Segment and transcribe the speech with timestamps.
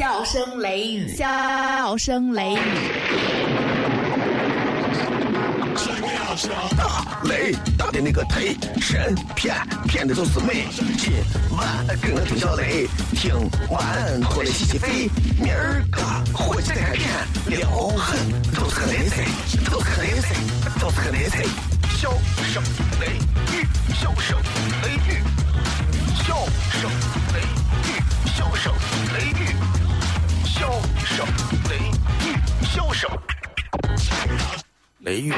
[0.00, 2.58] 笑声雷雨，笑声雷雨。
[6.74, 9.54] 大雷大的那个忒神骗
[9.86, 10.68] 骗的都是美。
[10.96, 11.12] 今
[11.54, 13.34] 晚跟我听小雷，听
[13.68, 15.10] 完过来洗洗肺。
[15.38, 16.00] 明儿个
[16.32, 17.06] 回去再看片，
[17.58, 18.16] 撩狠
[18.54, 19.26] 都是个雷菜，
[19.70, 20.34] 都是个雷菜，
[20.80, 21.44] 都是个雷菜。
[21.98, 22.10] 笑
[22.50, 22.62] 声
[23.02, 23.06] 雷
[23.52, 24.38] 雨，笑声
[24.82, 25.20] 雷雨，
[26.24, 26.34] 笑
[26.80, 26.90] 声
[27.34, 27.42] 雷
[27.84, 28.00] 雨，
[28.34, 28.72] 笑声
[29.12, 29.54] 雷雨，
[30.60, 30.70] 笑
[31.06, 31.26] 声
[31.70, 31.78] 雷
[32.28, 33.10] 雨，笑声
[34.98, 35.32] 雷雨。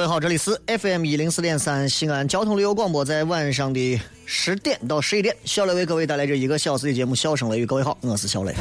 [0.00, 7.64] 各位好，这里是 FM 一零四点三西安交通旅游广播，在晚上的十点到十一点，小雷为各位带来这一个小时的节目《笑声雷雨》。
[7.66, 8.54] 各位好，我是小雷。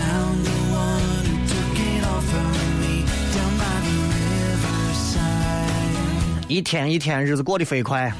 [6.49, 8.11] 一天一天，日子过得飞快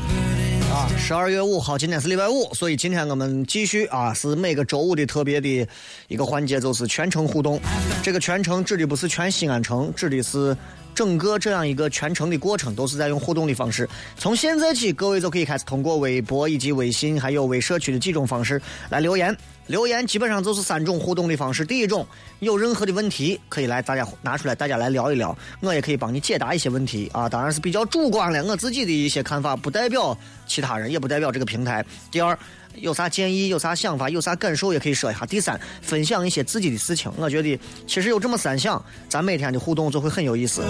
[0.71, 0.87] 啊！
[0.97, 5.67] 十二月五号，今天是礼拜五，所以今天我们继续啊，是每个周五的特别的
[6.07, 7.59] 一个环节，就是全程互动。
[8.01, 10.55] 这个全程指的不是全西安城，指的是
[10.99, 13.87] 整个这样一个全程的过程，都是在用互动的方式。
[14.17, 19.33] 从现在起，各位就可以开始通过微博以及微信，还有微社区的几种方式来留言。
[19.69, 21.63] 留言基本上就是三种互动的方式。
[21.63, 22.05] 第一种，
[22.39, 27.29] 有任何的问题可以来大家拿出来，大家来聊一聊，我也可以帮你解答一些问题啊。
[27.29, 31.85] 当然是比较主观了，我自己的一些看法，不代表其他人，也不代表这个平台。
[32.09, 32.35] 第二，
[32.77, 35.23] 有啥建议、有啥想法、有啥感受也可以说一下。
[35.27, 37.11] 第三，分享一些自己的事情。
[37.15, 40.63] 我觉得其实有这么三项，咱每天的互动就会很有意思。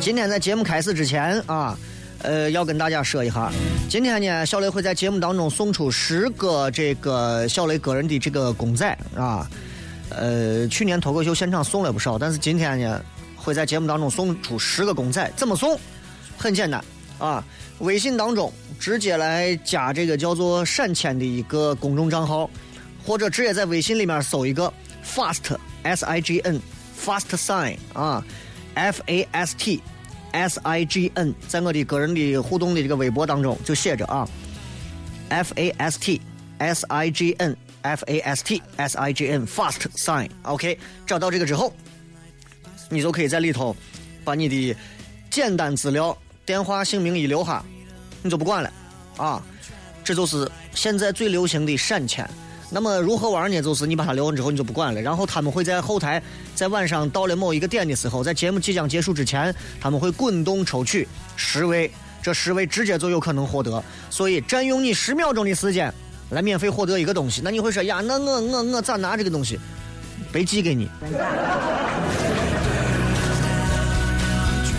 [0.00, 1.78] 今天在节目开始之前啊，
[2.22, 3.50] 呃，要跟大家说一下，
[3.88, 8.86] 今天呢，小雷会在节目当中送出十个这个小雷个人的这个公仔
[9.16, 9.48] 啊。
[10.10, 13.00] 呃，去年脱口秀现场送了不少，但是今天呢，
[13.36, 15.30] 会在节目当中送出十个公仔。
[15.36, 15.78] 怎么送？
[16.36, 16.82] 很简单
[17.18, 17.44] 啊，
[17.80, 22.48] 微信当中直接来加这个叫做“闪签”的一个公众账号，
[23.04, 24.72] 或者直接在微信里面搜一个
[25.04, 26.60] fast s i g n
[26.98, 28.24] fast sign 啊
[28.74, 29.82] ，f a s t
[30.32, 34.28] S I G N，在我的个人的互动的这个微博当中就写着啊
[35.28, 36.20] ，F A S T
[36.58, 41.72] S I G N F A S T S I G N fast sign，OK，、找到这个之后，
[42.88, 43.74] 你就可以在里头
[44.24, 44.76] 把你的
[45.30, 47.64] 简单资料、电话、姓名一留下，
[48.22, 48.72] 你就不管了
[49.16, 49.42] 啊，
[50.04, 52.28] 这就是现在最流行的闪签。
[52.70, 53.62] 那么如何玩呢？
[53.62, 55.00] 就是你把它留完之后，你就不管了。
[55.00, 56.22] 然后他们会在后台，
[56.54, 61.90] 在晚上到了某一个点的时候，在节目即将结束之前，他们会滚动抽取十位，
[62.22, 63.82] 这十位直接就有可能获得。
[64.10, 65.92] 所以占用你十秒钟的时间
[66.30, 69.58] 来免费获得一个东西，那你会说呀，那我我我咋拿这个东西？
[70.30, 70.88] 被寄给你。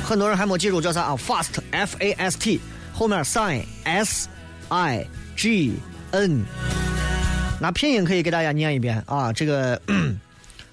[0.05, 2.59] 很多人还没记住叫啥啊？Fast F A S T
[2.93, 4.27] 后面 sign S
[4.67, 5.73] I G
[6.11, 6.45] N。
[7.59, 9.79] 拿拼音可以给大家念一遍啊，这个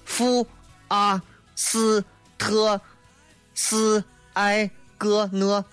[0.05, 0.47] 夫
[0.87, 1.21] 阿
[1.55, 2.03] 斯
[2.37, 2.79] 特
[3.53, 4.01] 斯
[4.33, 5.63] 埃戈讷，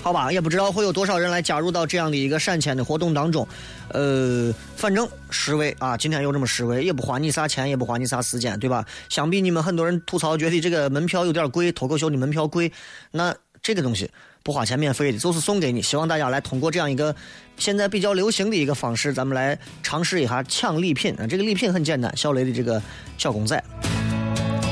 [0.00, 3.46] 好吧，也不知道会有多少人来加入到这样的一个闪签的活动当中，
[3.88, 8.86] 呃，反正十位啊，今天有这么十位，也不花你啥钱，也不花你啥时间，对吧？
[9.08, 12.72] 想必你们很多人吐槽，觉得这个门票有点贵，脱口秀的门票贵，
[13.10, 14.08] 那这个东西。
[14.48, 15.82] 不花钱免费的，就是送给你。
[15.82, 17.14] 希望大家来通过这样一个
[17.58, 21.26] 现在比较流行的一个方式，咱们来尝试一下抢礼品啊！
[21.28, 22.80] 这个礼品很简单，小雷的这个
[23.18, 23.62] 小公仔，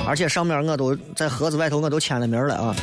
[0.06, 2.74] 而且上面我都在盒子外头我都签了名了啊。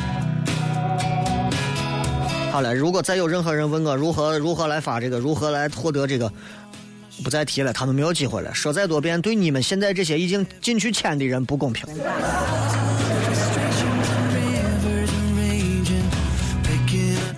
[2.52, 6.32] 好了，如果再有任何人问我如何如何来发这个，如何来获得这个，
[7.24, 8.54] 不再提了，他们没有机会了。
[8.54, 11.84] 说再多遍，对你们现在这些已经进去签的人不公平。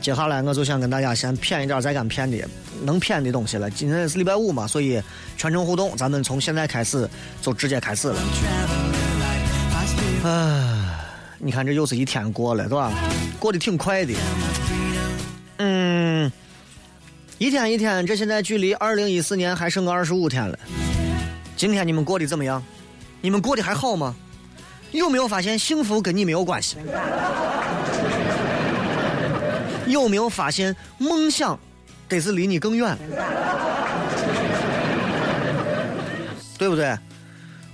[0.06, 2.38] 接下来我就想跟大家先骗一点再敢骗的
[2.80, 3.68] 能骗的东西了。
[3.68, 5.02] 今天是礼拜五嘛，所以
[5.36, 7.10] 全程互动，咱们从现在开始
[7.42, 8.16] 就直接开始了。
[11.40, 12.92] 你看这又是一天过了，对吧？
[13.40, 14.14] 过得挺快的。
[15.56, 16.30] 嗯，
[17.38, 20.56] 一天一天，这现在距离二零一四年还剩个二十五天了。
[21.56, 22.62] 今天你们过得怎么样？
[23.20, 24.14] 你们过得还好吗？
[24.92, 26.76] 有没有发现幸福跟你没有关系？
[29.86, 31.58] 有没有发现梦想
[32.08, 32.96] 得是离你更远？
[36.58, 36.96] 对不对？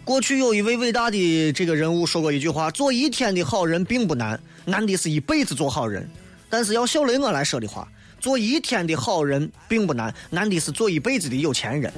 [0.04, 6.08] 过去有一位伟大的这个人物说过一句话：“做一天的好人并不难，难的是一辈子做好人。”
[6.50, 7.86] 但是要小雷我来说的话，
[8.18, 11.92] 做一天的好人并不难，难的是做一辈子的有钱人。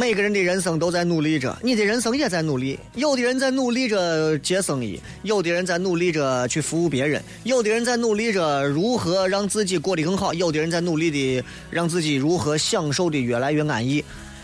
[0.00, 2.78] 每个人的人生都在努力着，你的人生也在努力。
[2.94, 14.02] 有的人在努力着接生意，有的人在努力着去服务别人，有的人在努力着如何让自己过得更好，有的人在努力的让自己如何享受的越来越安逸。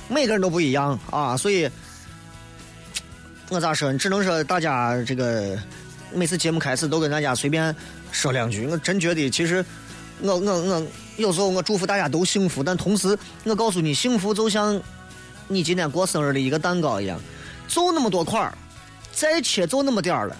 [0.08, 1.66] 每个人都不一样啊，所以，
[3.48, 3.90] 我咋说？
[3.96, 5.58] 只能说大家这个
[6.12, 7.74] 每次节目开始都跟大家随便
[8.12, 8.66] 说两句。
[8.66, 9.64] 我真觉得，其实
[10.20, 10.86] 我我我
[11.16, 14.78] 有时候我祝福大家都幸福，但同时我告诉你，幸福就像。
[15.48, 17.20] 你今天过生日的一个蛋糕一样，
[17.68, 18.52] 就那么多块儿，
[19.12, 20.36] 再切就那么点儿了，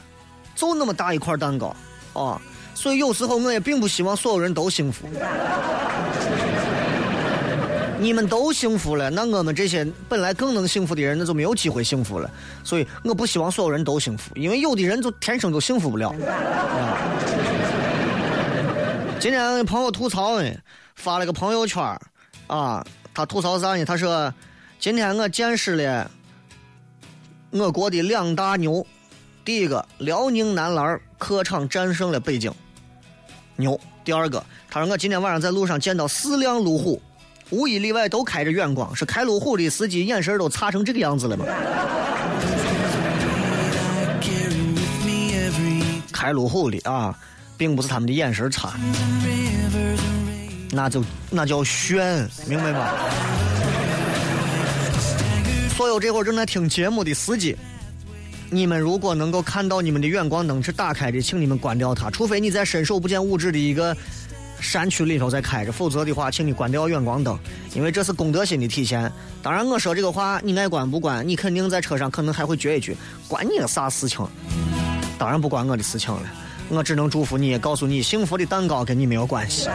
[0.54, 1.74] 就那么大一块蛋糕，
[2.12, 2.40] 啊！
[2.74, 5.08] 所以有时候我也并不希望所有人都幸福。
[7.98, 12.30] 你们都幸福了，那我们这些本来更能幸福的人，那就没有机会幸福了。
[12.62, 16.10] 所以我不希望所有人都幸福，因为有的人就天生就幸福不了。
[16.10, 16.98] 啊！
[19.18, 20.50] 今天朋友吐槽呢，
[20.96, 21.82] 发了个朋友圈
[22.48, 23.84] 啊，他吐槽啥呢？
[23.84, 24.34] 他说。
[24.78, 26.10] 今天我见识了
[27.50, 28.86] 我国的两大牛，
[29.44, 32.52] 第一个辽宁男篮客场战胜了北京，
[33.56, 33.78] 牛。
[34.04, 37.02] 第二个，他说我今天晚上在路上见到四辆路虎，
[37.50, 41.44] 无一例外都开着远光，是开路虎的司机眼神都差成这个样子了吗？
[46.12, 47.18] 开路虎的啊，
[47.56, 48.74] 并不是他们的眼神差，
[50.70, 52.86] 那就那叫炫，明白吗？
[55.76, 57.54] 所有这会儿正在听节目的司机，
[58.48, 62.08] 你们如果能够看到你们的远光灯是打开的，请你们关掉它。
[62.08, 63.94] 除非你在伸手不见五指的一个
[64.58, 67.38] 山区里头在开着，否则的话，请你关掉远光灯，
[67.74, 69.12] 因为这是公德心的体现。
[69.42, 72.96] 当然，我说这个话，你爱关不关，你肯定在车上可能还会撅一句
[73.28, 74.26] ：“关你个啥事情？”
[75.18, 76.22] 当然不关我的事情了，
[76.70, 79.68] 我只能祝福你，告诉你，幸福的蛋糕跟你没有关系。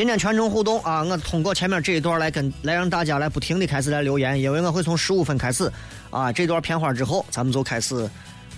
[0.00, 1.02] 今天全程互动啊！
[1.02, 5.70] 我通过前面这一段来跟来让大家来不停的开始来留言，因为我会从十五分开始
[6.08, 8.08] 啊，这段片花之后，咱们就开始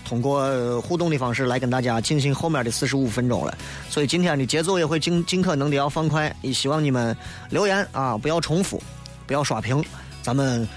[0.04, 3.58] 通过互动的方式来跟大家进行后面的四十五分钟了。
[3.90, 7.16] 所以今天的节奏也会尽尽可能的要放快，也希望你们
[7.50, 8.80] 留言啊不要重复，
[9.26, 9.84] 不要刷屏，
[10.22, 10.68] 咱们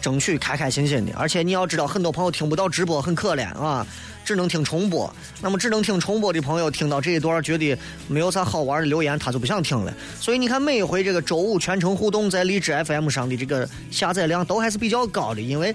[0.00, 1.12] 争取开开心心的。
[1.16, 3.86] 而且你要知道，很多朋友听不到直播很可怜啊。
[4.24, 5.10] 只能听重播，
[5.40, 7.74] 那么只能听重播的朋友听到这一段觉得
[8.08, 9.94] 没有啥好玩的留言，他就不想听了。
[10.20, 15.74] 所以你看，每一回这个周五全程互动在荔枝 FM 上的这个下载量都还是比较高的，因为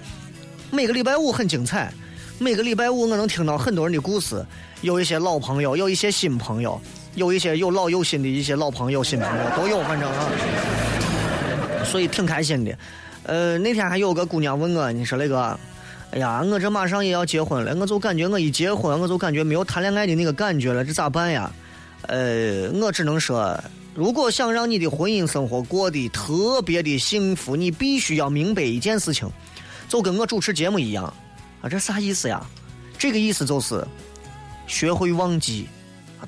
[0.70, 1.92] 每个礼拜五很精彩，
[2.38, 4.46] 每个礼拜五我能听到很多人的故事，
[4.82, 6.80] 有一些老朋友，有一些新朋友，
[7.16, 10.30] 有一些有老有新的一些老朋友、新朋友都有，反正啊，
[11.84, 12.72] 所以挺开心的。
[13.24, 15.60] 呃，那天还有个姑娘问我，你说那个。
[16.12, 21.52] 哎呀，我这马上也要结婚了，我就感觉我一结婚，我就感觉没有谈恋爱的那个感觉了，这咋办呀？
[22.04, 23.60] 呃，我只能说，
[23.96, 29.28] 如果想让你的婚姻生活过得特别的幸福，你必须要明白一件事情，
[29.90, 31.12] 就跟我主持节目一样，
[31.62, 32.46] 啊，这啥意思呀？
[32.96, 33.84] 这个意思就是，
[34.68, 35.68] 学会忘记，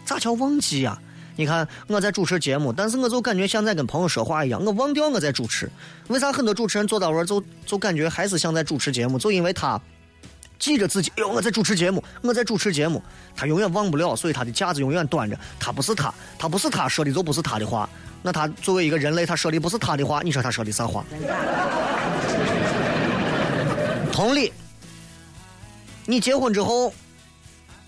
[0.04, 1.00] 咋叫忘记呀？
[1.38, 5.70] 你看我在主持节目，但是我就感觉像在跟朋友说话一样，我忘掉我在主持。
[6.08, 9.20] 为啥很多主持人坐到位就就感觉还是像在主持节目？
[9.20, 9.80] 就因为他
[10.58, 13.04] 记着自己，哎呦我在主持节目，我在主持节目，
[13.36, 15.38] 他永远忘不了，所以他的架子永远端着。
[15.60, 17.90] 他不是他，他不是他说的就不是他的话。
[18.24, 21.04] 那他作为一个人类，他说的不是他的话，你说他说的啥话？
[24.12, 24.54] 同理，
[26.06, 26.94] 你结婚之后。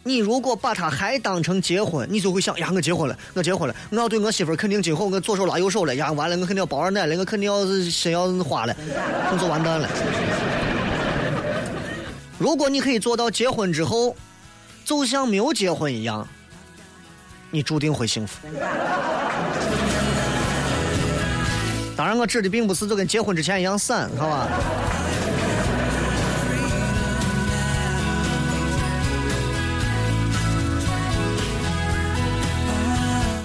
[0.08, 8.74] 你如果把他还当成结婚，你就会想呀，我结婚了，我结婚了，我要对我媳妇儿肯定今后我左手拉右手了呀，完了我肯定要包二奶了，我肯定要先要花了，
[9.30, 9.90] 那就完蛋了。
[12.40, 14.16] 如果你可以做到结婚之后，
[14.86, 16.26] 就像没有结婚一样，
[17.52, 18.48] 你注定会幸福。
[21.98, 24.48] 当然，我指的并不是就跟结婚之前一样散，好吧？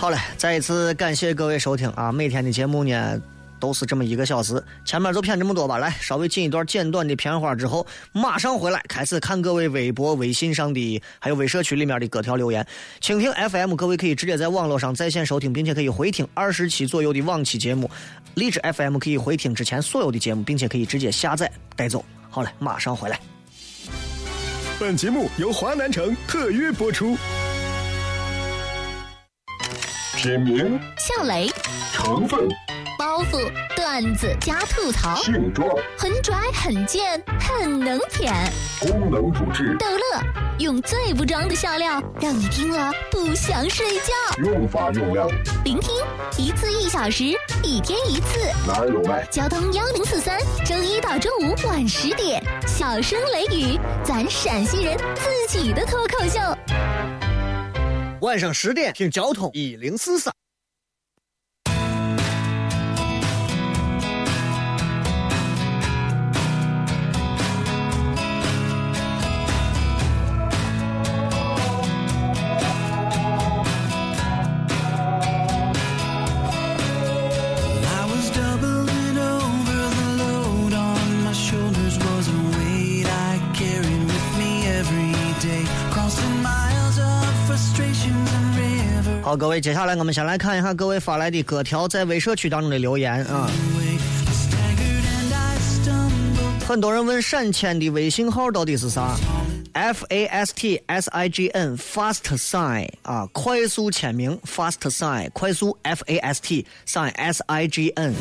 [0.03, 2.11] 好嘞，再一次感谢各位收听啊！
[2.11, 3.23] 每天的节目呢，
[3.61, 4.61] 都是这么一个小时。
[4.85, 12.67] 前面就骗这么多吧，来稍微进一段简短的片花之后，马上回来开始看各位微博、微信上的还有微社区里面的各条留言。
[13.01, 17.89] 蜻蜓 FM 各位可以直接在网络上在线收听，并且可以回听二十期左右的往期节目。
[18.35, 22.05] 荔枝 FM 可以回听之前所有的节目，并且可以直接下载带走。
[22.29, 23.21] 好嘞，马上回来。
[24.81, 27.17] 本节目由华南城特约播出。
[30.23, 31.51] 品名、笑雷、
[31.93, 32.49] 成分、
[32.97, 38.33] 包袱、段子加吐槽，性状、很拽很贱很能舔，
[38.79, 40.23] 功能主治、逗乐，
[40.61, 44.13] 用最不装的笑料，让你听了不想睡觉。
[44.45, 45.29] 用法用量，
[45.65, 45.93] 聆听
[46.39, 47.25] 一次一小时，
[47.65, 48.39] 一天一次。
[48.65, 49.27] 哪儿有卖？
[49.29, 56.39] 交通幺零四三，周一到周五晚十点，小声雷雨，咱陕西人自己的脱口秀。
[58.23, 60.33] 晚上十点听交通一零四三。
[89.33, 93.51] 好，各位，接下来我们先来看一下各位发来的各条在微社区当中的留言啊。
[96.69, 99.17] 很多人问闪签的微信号到底是啥
[99.73, 106.43] ？F A S T S I G N Fast Sign 啊，快速签名 Fast Sign，快速 F A S
[106.43, 108.13] T Sign S I G N。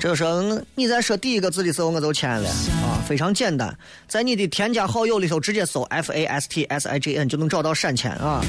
[0.00, 0.42] 这个时候
[0.74, 3.72] 你在说第一个字的时候，我就签了啊，非常简单，
[4.08, 8.44] 在你的添加好友里头直接搜 F A S T S I G N 就能找到闪签啊。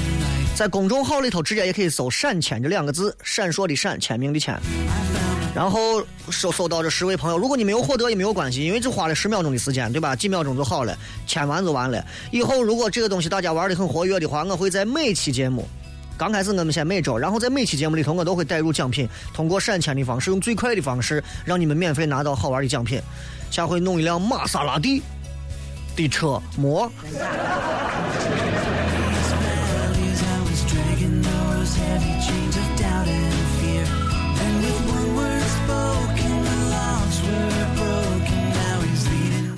[0.54, 4.56] 在公众号里头直接也可以搜“闪签”这两个字，闪烁的闪，签名的签。
[5.52, 10.14] 然后收收到这十位朋友，如果你没有获得也没有关系，因为只花了十秒钟的时间，对吧？
[10.14, 10.96] 几秒钟就好了，
[11.26, 12.04] 签完就完了。
[12.30, 15.66] 以后如果这个东西大家玩的很活跃的话，我会在每期节目，
[16.16, 23.00] 刚开始我们先每周，然后在每期节目里头我都会带入奖品，通过闪签的方式，用最快的方式让你们免费拿到好玩的奖品。
[23.50, 25.02] 下回弄一辆玛莎拉蒂
[25.96, 26.90] 的车模，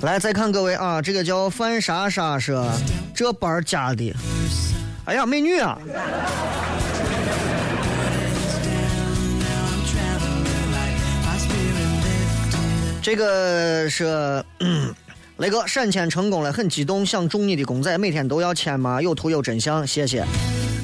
[0.01, 2.71] 来再看各位啊，这个叫范莎莎说
[3.15, 4.13] 这班儿加的，
[5.05, 5.77] 哎呀，美女啊！
[13.01, 14.43] 这个是，
[15.37, 19.01] 雷哥闪签成功了，很激动，想中你的公仔，每天都要签吗？
[19.01, 20.23] 有图有真相，谢谢。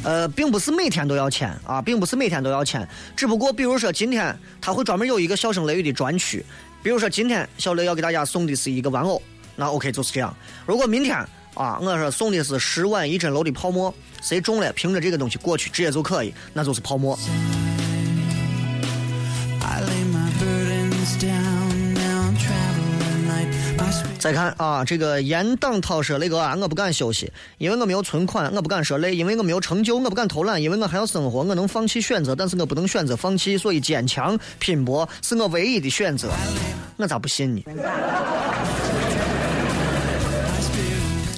[0.03, 6.46] 呃，并不是每天都要签啊，并不是每天都要签，只不过比如说今天他会专门有一个笑声雷雨的专区，
[6.84, 9.22] 比如说今天小雷要给大家送的是一个玩偶，
[9.56, 10.36] 那 OK 就是这样。
[10.66, 11.16] 如果明天
[11.54, 17.18] 啊，我说送的是十万一整楼的泡沫，谁中了，凭着这个东西过去直接就可以，那就是泡沫。
[19.62, 21.52] I lay my burdens down.
[24.24, 36.30] 再看啊，这个严党涛说那个啊，我不敢休息，因为我没有存款，我不敢说累，因为我没有成就，我不敢偷懒，因为我还要生活，我能放弃选择，但是我不能选择放弃，所以坚强拼搏是我唯一的选择。
[36.96, 37.65] 我咋不信呢？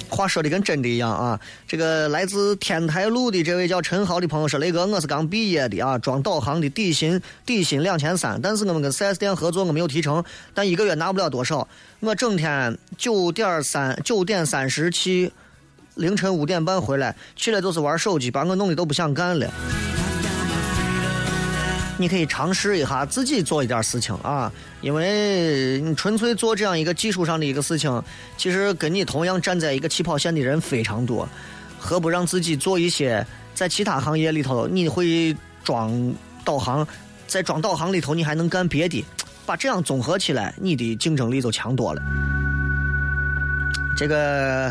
[0.08, 1.40] 话说的跟真的一样啊！
[1.66, 10.22] 这个来自天台路的这位叫陈豪的朋友说：“雷哥，我是刚毕业的啊，装导航的底薪底薪两千三，但是我们跟 4S 店合作，我没有提成，
[10.54, 11.66] 但一个月拿不了多少。
[12.00, 15.32] 我整天九点三九点三十去，
[15.94, 19.50] 凌晨五点半回来，去了就是玩手机，把我弄得都不想干了。
[21.98, 28.02] 你可以尝试一下自己做一点事情啊，因为你纯粹做这样一个技术上的一个事情，
[28.36, 31.28] 其实跟你同样站在一个起跑线的人非常多，
[31.78, 35.34] 何不让自己做一些在其他行业里头你会
[35.64, 36.86] 装导航，
[37.26, 39.04] 在装导航里头你还能干别的，
[39.46, 42.02] 把这样综合起来，你的竞争力就强多了。
[43.96, 44.70] 这个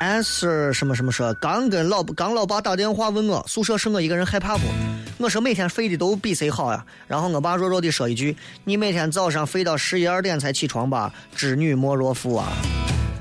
[0.00, 4.62] answer 什么什么说，刚跟老刚老爸打电话问我宿舍剩我一个人害怕不？
[5.18, 6.84] 我说每天睡的都比谁好呀。
[7.06, 11.12] 然后我爸弱弱的说一句：“你每天早上睡到十一二点才起床吧？
[11.34, 12.52] 织女莫若夫啊！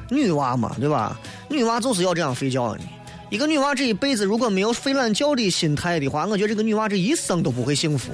[0.10, 1.17] 女娃嘛，对吧？
[1.50, 2.82] 女娃就是要这样睡觉的。
[3.29, 8.12] 一个女娃这一辈子如果没有睡懒觉的心态的话，我觉得这个女娃这一生都不会幸福。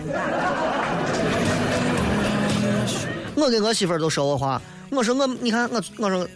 [3.35, 6.27] 我跟我媳妇儿都说过话，我说我你看我我说，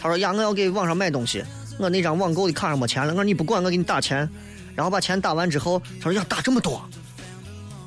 [0.00, 1.42] 她说呀我要给网上买东西，
[1.82, 4.28] 我那张网购的卡上没钱了，我说你不管我给你打钱，
[4.76, 6.80] 然后把钱打完之后，他说呀打这么多，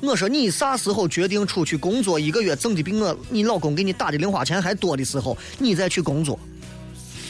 [0.02, 6.38] 我说你啥时候决定出去工作一个月挣的比我你老公给你打的零花钱还多的时候，你再去工作。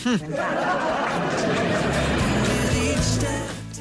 [0.04, 0.18] 哼！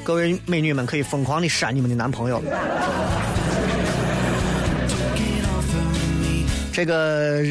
[0.04, 2.40] 各位美女们可以疯狂的扇你们的男朋友。
[6.76, 7.42] 这个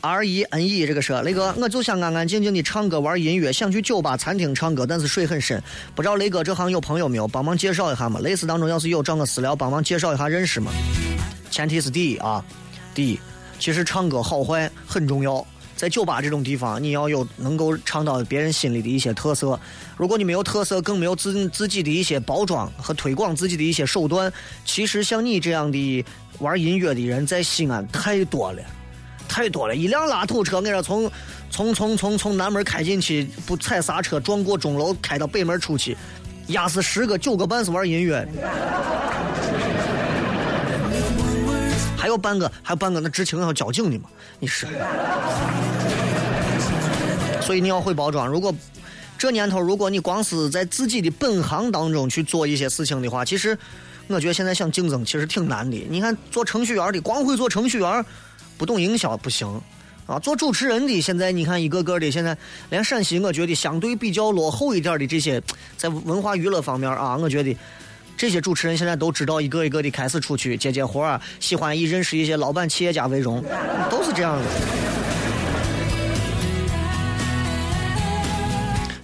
[0.00, 5.60] R E N E 这个说，雷哥，我就想安安静静的唱歌玩音乐，想去酒吧餐厅唱歌，但是水很深，
[5.92, 8.20] 不知道雷哥这行有朋友没有，帮忙介绍一下嘛？
[8.20, 10.70] 类似当中要是有，找我私聊帮忙介绍一下认识嘛？
[11.50, 12.44] 前提是第一啊，
[12.94, 13.18] 第一，
[13.58, 15.44] 其实唱歌好坏很重要，
[15.80, 19.58] 在酒吧这种地方，你要有能够唱到别人心里的一些特色。
[19.96, 24.30] 如果你没有特色，更没有自自己的一些包装和推广自己的一些手段，
[24.62, 26.04] 其实像你这样的
[26.38, 28.62] 玩音乐的人，在西安太多了。
[29.26, 31.10] 太多了，一辆拉土车，我说从
[31.48, 35.96] 从从从从南门开进去，不踩刹车，撞过钟楼，开到北门出去，
[36.48, 38.28] 压死十个九个半是玩音乐的，
[42.00, 44.08] 还有半个还有半个那执勤要交警的嘛？
[44.38, 44.66] 你是，
[47.42, 48.26] 所以你要会包装。
[48.26, 48.54] 如果
[49.18, 53.56] 这年头，如果你光是在自己的本行当中去做一些事情的话，其实
[54.06, 55.76] 我觉得现在想竞争其实挺难的。
[55.90, 58.04] 你看做程序员的，光会做程序员。
[58.58, 59.48] 不懂营销不行，
[60.04, 60.18] 啊！
[60.18, 62.36] 做主持人的现在你看一个个的，现在
[62.68, 65.42] 连陕西我觉得相对比较落后一点的这些，
[65.78, 67.56] 在文化娱乐方面啊，我觉得
[68.20, 73.42] 这些主持人现在都知道一个一个的开始出去接接活儿，喜欢以认识一些老板企业家为荣，
[73.90, 74.44] 都是这样的。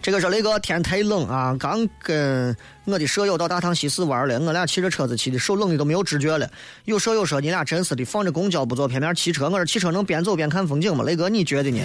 [0.03, 2.55] 这个说雷哥天太冷啊，刚跟
[2.85, 6.47] 我的舍友到大唐西市玩了，我俩骑着车子骑的，手冷的都没有知觉了。
[6.85, 9.49] 有舍友说你俩真是的，放着公交不坐，偏偏骑车。
[9.49, 11.03] 我说骑车能边走边看风景吗？
[11.03, 11.81] 雷哥你觉得呢？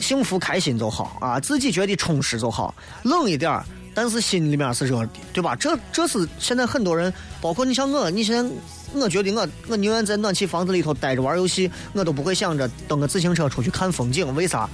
[0.00, 2.74] 幸福开心就好啊，自己觉得充实就好。
[3.02, 3.62] 冷一点儿
[3.94, 5.56] 但是心里面是热的，对吧？
[5.56, 8.50] 这这是现在很多人，包括你像我，你现在
[8.94, 14.34] 我觉得我我宁愿在暖气房子里头待着玩游戏，我都不会想着蹬个自行车出去看风景。
[14.34, 14.68] 为啥？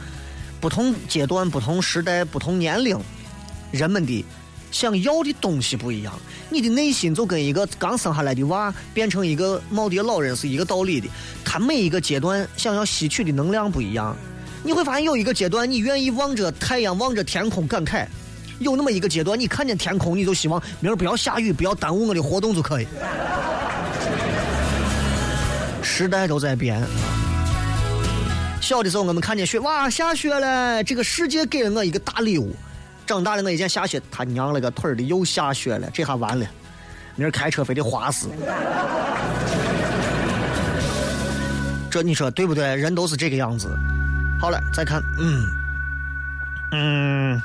[0.60, 2.98] 不同阶段、不同时代、不同年龄，
[3.70, 4.24] 人们的
[4.70, 6.12] 想要的东西不一样。
[6.48, 11.08] 你的内心就跟一个刚生下来的娃变成一个耄耋老人是一个道理的。
[11.44, 14.16] 他每一个阶段想要吸取的能量不一样。
[14.62, 18.06] 你会发现有一个阶段，你愿意望着太阳、望着天空感慨；
[18.58, 22.86] 有那么一个阶段，你看见天空，你就希望明儿不要下雨，不要耽误我的活动就可以。
[25.82, 26.82] 时代都在变。
[28.60, 30.82] 小的时候，我们看见雪，哇，下雪了！
[30.82, 32.54] 这个世界给了我一个大礼物。
[33.06, 36.46] 长大了，我一见下雪，他娘了个腿的，又下雪了，这下完了，
[37.14, 38.28] 明儿开车非得滑死。
[41.88, 42.74] 这你说对不对？
[42.74, 43.68] 人都是这个样子。
[44.40, 45.44] 好了，再看，嗯，
[46.72, 47.42] 嗯。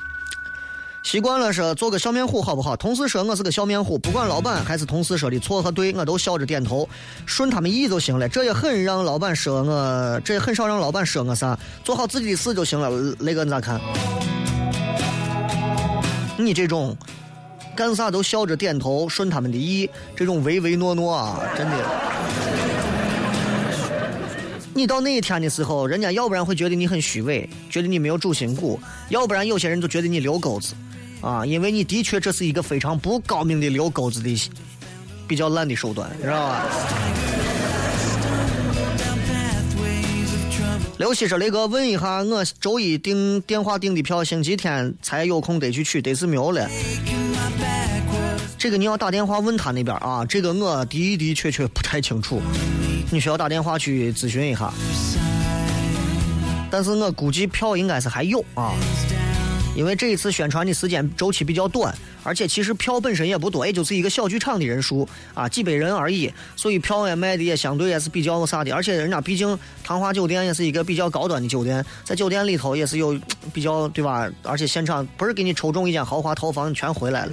[1.03, 2.75] 习惯了说做个笑面虎好不好？
[2.75, 6.87] 同事说我是个笑面虎，不管老板还是同事说的错和对，我都笑着点头，
[7.25, 8.29] 顺他们意就行了。
[8.29, 13.15] 这也很让老板说我，这也很少让老板说我啥，做好自己的事就行了。
[13.19, 13.81] 雷哥你咋看？
[16.37, 16.95] 你这种
[17.75, 21.77] 干啥都笑着点头，顺他们的意，这种唯唯诺诺啊，真的。
[24.73, 30.73] 你到那一天的时候，人家要不然会觉得你很虚伪，觉得你没有主心骨；要不然有些人就觉得你留钩子。
[31.21, 34.49] 啊，因为你的确这是一个非常不高明的留钩子的、
[35.27, 36.65] 比较烂的手段，知道吧？
[40.97, 46.69] 刘希说：“雷哥，问一下，我周一订电话订的票，星期天才有空得去取，得是没有了。
[48.55, 52.39] 这个你要打电话问他那边啊，这个我的的确确不太清楚，
[53.09, 54.71] 你需要打电话去咨询一下。
[56.69, 58.71] 但是我估计票应该是还有啊。”
[59.75, 68.71] 因为这一次宣传的时间周期比较短，而且其实票本身也不多，也就是一个小剧场的人数啊，几百人而已，所以票也卖的也相对也是比较啥的。
[68.75, 73.17] 而且人家毕竟唐华酒店也是一个比较高端的酒店，在酒店里头也是有
[73.53, 74.29] 比较对吧？
[74.43, 77.31] 而且现场不是给你抽中一间豪华套房你全回来了。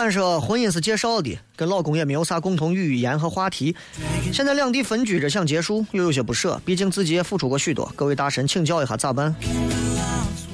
[0.00, 3.76] 凡凡说，婚姻是介绍的，跟老公也没有啥共同语言和话题。
[4.32, 7.84] 现在两地分居着，想结束又有些不舍，毕竟自己也付出过许多。
[7.94, 9.34] 各位大神，请教一下咋办？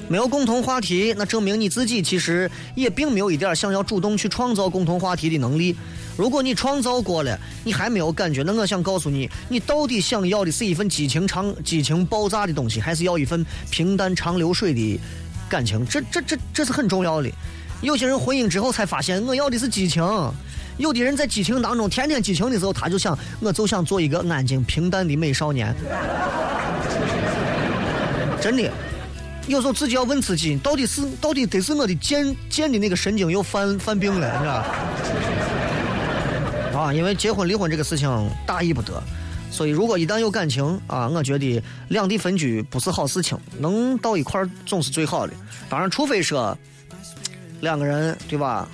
[0.09, 5.77] 没有共同话题，那证明你自己其实也并没有一点想要主动去创造共同话题的能力。
[6.17, 15.01] 如果你创造过了，你还没有感觉，那我想告诉你，你到底想要的是一份激情长、激情爆炸的东西，还是要一份平淡长流水的
[15.49, 15.87] 感情？
[15.87, 17.31] 这、这、这、这是很重要的。
[17.83, 20.03] 有些人婚姻之后才发现，我要的是激情；
[20.79, 25.75] 有的人在激情当中，天天激情的时候，他就想，我就想做一个安静平淡的美少年。
[28.41, 28.71] 真的。
[29.47, 34.67] 有时候自己要问自己，到底是到底得是我的贱贱的那个神经又犯犯病了，是吧？
[36.81, 39.01] 啊，因为结婚离婚这个事情大意不得，
[39.53, 45.33] 所以如果一旦有感情啊，我觉得两地分居不是好事情，能到一块儿总是最好的。
[45.69, 46.59] 当然，除非说
[47.61, 48.69] 两个人对吧，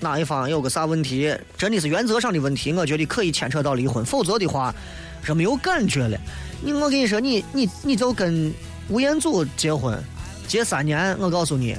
[0.00, 4.74] 哪一方有个啥问题，真的是原则上的问题，我觉得可以牵扯到离婚，否则的话
[5.22, 6.18] 是没有感觉了。
[6.60, 8.52] 你我跟你说，你你你就跟
[8.88, 9.98] 吴彦祖结婚，
[10.46, 11.76] 结三年，我告诉你，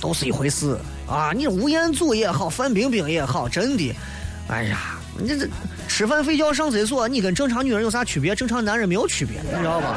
[0.00, 1.32] 都是一回事啊！
[1.34, 3.94] 你吴彦祖也好，范冰冰也好，真的，
[4.48, 5.48] 哎呀，你这这
[5.88, 8.34] 吃饭睡觉上厕所，你跟正常女人有啥区别？
[8.34, 9.96] 正常男人没有区别，你知道吧？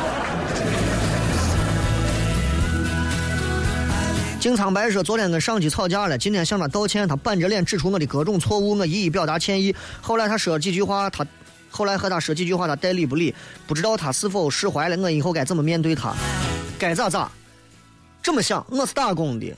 [4.46, 9.76] 金苍白说：“昨天跟上级吵架了，今天向他道歉，他板着脸指出我的各种错误，我一一表达歉意。
[10.02, 11.26] 后来他说了几句话，他
[11.72, 13.34] 后来和他说几句话，他代理不理，
[13.66, 14.96] 不知道他是否释怀了。
[14.98, 16.14] 我以后该怎么面对他？
[16.78, 17.32] 该咋咋？
[18.22, 19.52] 这么想，我是打工的，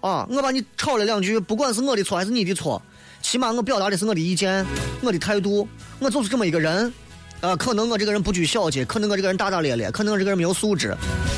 [0.00, 2.82] 啊，我把你吵了两句，不管是我的错还是你的错，
[3.22, 4.66] 起码我表达的是我的意见，
[5.00, 5.68] 我的态度，
[6.00, 6.92] 我就是这么一个人。
[7.40, 10.92] 啊，可能我这个人不拘小节，可能我这个人大大咧咧，可能我这个人没有素质，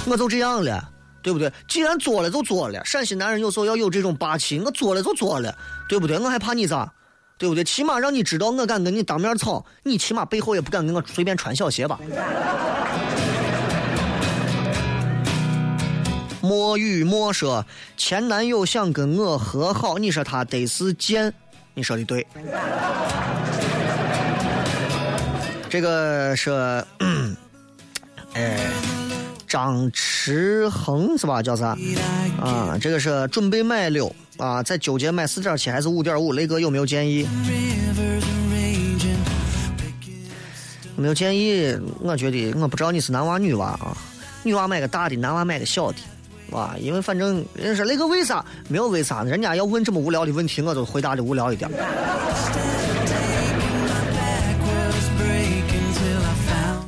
[0.06, 0.88] 我就这样了。”
[1.22, 1.52] 对不对？
[1.68, 4.58] 既然做了就做了，陕西男人有时候要有这种霸气。
[4.60, 5.56] 我做了就做了，
[5.88, 6.18] 对不对？
[6.18, 6.92] 我还怕你咋？
[7.38, 7.64] 对不对？
[7.64, 11.98] 起码让你知道我敢跟你当面吵，你起码背后也不敢跟我随便穿小鞋吧？
[16.42, 17.64] 莫雨莫说
[17.96, 21.32] 前男友想跟我和好，你说他得是贱？
[21.74, 22.26] 你说的对。
[25.68, 26.50] 这个是，
[28.34, 28.70] 哎。
[29.50, 31.42] 张驰恒是吧？
[31.42, 31.76] 叫啥？
[32.40, 36.32] 啊，这个是准备买六啊，在纠结买四点七还是五点五？
[36.32, 37.26] 雷哥有没有建议？
[40.94, 43.96] 没有建议，我觉得我不知道你是男娃女娃啊，
[44.44, 45.98] 女娃买个大的，男娃买个小的，
[46.50, 48.44] 哇，因为反正人说雷哥为啥？
[48.68, 51.68] 没有为啥，人家要问这么无聊的问题，我就回答的无聊一点。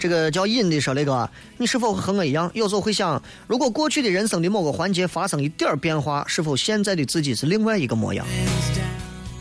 [0.02, 8.26] 这个叫瘾的说，那个你是否和我一样，有时候会想，如果过去的人生的某个环节发生一点变化，是否现在的自己是另外一个模样？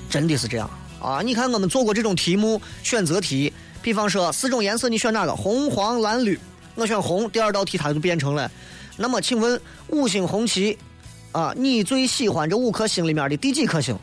[0.07, 0.69] 真的是这样
[1.01, 1.19] 啊！
[1.23, 5.35] 你看我们做过这种题目，选择题，比方说四种颜色，你选哪个？
[5.35, 6.37] 红、黄、蓝、绿。
[6.75, 7.27] 我选红。
[7.31, 8.51] 第二道题它就变成了，
[8.97, 10.77] 那么请问五星红旗
[11.31, 13.97] 啊，你最喜欢这五颗星里面的第几颗星？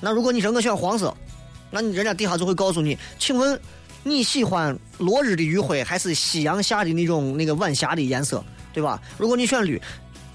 [0.00, 1.16] 那如果你说我选黄色，
[1.70, 3.56] 那你人家底下就会告诉你，请问。
[4.04, 9.00] 你喜欢落日的余晖，还是夕阳下的那种那个晚霞的颜色，对吧？
[9.16, 9.80] 如果你选绿，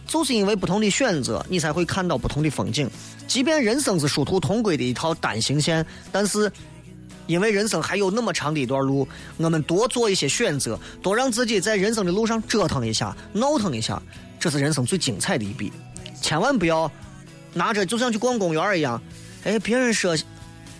[0.07, 2.89] 就是因为不同的选择，你才会看到不同的风景。
[3.27, 6.49] 即便人生是殊途同归的一条单行线，但是
[7.25, 14.01] 因为人生还有那么长的一段路，我们多做一些选择，多让自己在人生的路上折腾一下、闹腾一下，
[14.39, 15.73] 这是人生最精彩的一笔。
[16.21, 16.89] 千万不要
[17.53, 19.01] 拿着就像去逛公园一样，
[19.43, 20.15] 哎，别人说。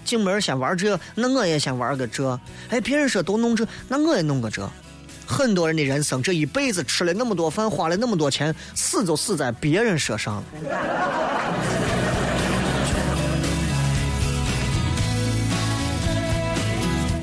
[0.08, 2.39] 进门先玩这，那我也先玩个这。
[2.70, 4.67] 哎，别人说都弄这，那我也弄个这。
[5.26, 10.41] 很多人的人生这一辈子吃了那么多饭，花了那么多钱，死就死在别人身上。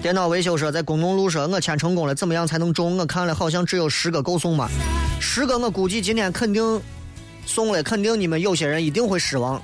[0.02, 2.98] 电脑维修说在工农路上我签成功了，怎么样才能中？
[2.98, 4.68] 我看了好像只有十个够送吧？
[5.18, 6.78] 十个我估计今天肯定
[7.46, 9.62] 送了，肯定你们有些人一定会失望，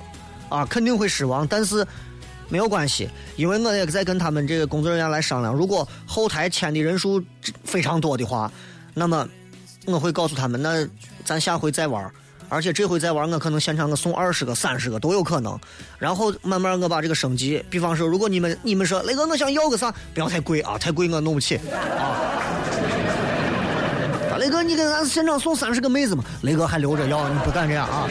[0.49, 1.85] 啊，肯定会失望，但是。
[2.51, 5.53] 没有关系，因为我也在跟他们这个工作人员来商量。
[5.53, 7.23] 如果后台签的人数
[7.63, 8.51] 非常多的话，
[8.93, 9.25] 那么
[9.85, 10.85] 我会告诉他们，那
[11.23, 12.11] 咱下回再玩。
[12.49, 15.57] 而且这回再玩，我可能现场我送二十个、三十个都有可能。
[15.97, 17.63] 然后慢慢我把这个升级。
[17.69, 23.30] 比方说，如果你们你们说雷哥，我想要个啥，不要太贵啊，太贵我弄不起啊。
[24.41, 26.23] 雷哥，你给咱现场送三十个妹子嘛？
[26.41, 28.09] 雷哥还留着要，你不敢这样啊。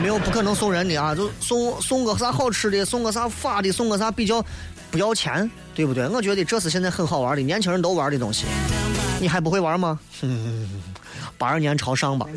[0.00, 4.40] 没有不可能送人的啊，就送送个啥好吃的，送个啥发的，送个啥比较
[4.92, 6.06] 不要钱，对不对？
[6.06, 8.44] 我觉得这是现在很好玩的，年轻人都玩的东西。
[9.20, 9.98] 你还不会玩吗？
[11.36, 12.28] 八二年朝上吧。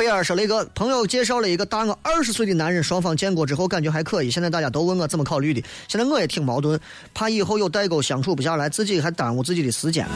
[0.00, 4.30] 贝尔说：“雷哥，朋友介绍了一个大我二十岁的男人，双方见过之后感觉还可以。
[4.30, 6.80] 现在大家都问我怎么考虑的，现在我也挺矛盾，
[7.12, 10.06] 怕以后有代沟相处不下来，自己还耽误自己的时间。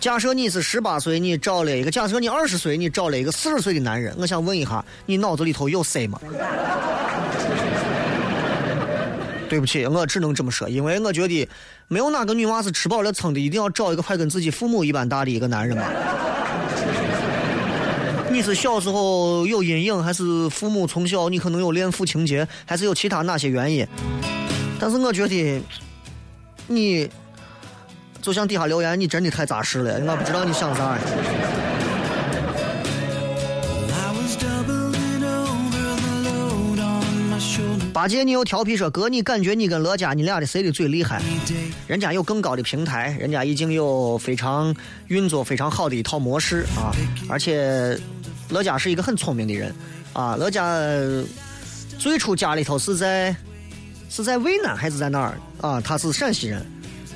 [0.00, 6.18] 假设你是十八岁，你找了一个；假设你二十岁，你找了一个四十岁的男人，我想问一下，你脑子里头有谁吗？
[9.50, 11.46] 对不起，我只能这么说，因为我觉得
[11.88, 15.84] 没有哪个女娃是吃饱了撑的，一定要找一个快跟自己父母一般大的一个男人嘛。”
[18.30, 23.84] 你是小时候有阴影，还是父母从小你可能有恋父情节，还是有其他哪些原因？
[24.78, 25.60] 但是我觉得
[26.68, 27.10] 你
[28.22, 30.96] 就像底下留言，你真的太扎实了，我不知道你想啥。
[37.92, 41.20] 八戒，你又调皮说哥，你感觉你跟乐嘉你俩的谁的最厉害？
[41.86, 44.74] 人家有更高的平台，人家已经有非常
[45.08, 46.94] 运作非常好的一套模式啊，
[47.28, 47.98] 而且
[48.48, 49.74] 乐嘉是一个很聪明的人
[50.12, 50.36] 啊。
[50.36, 50.78] 乐嘉
[51.98, 53.34] 最初家里头是在
[54.08, 55.80] 是在渭南还是在哪儿啊？
[55.80, 56.64] 他是陕西人，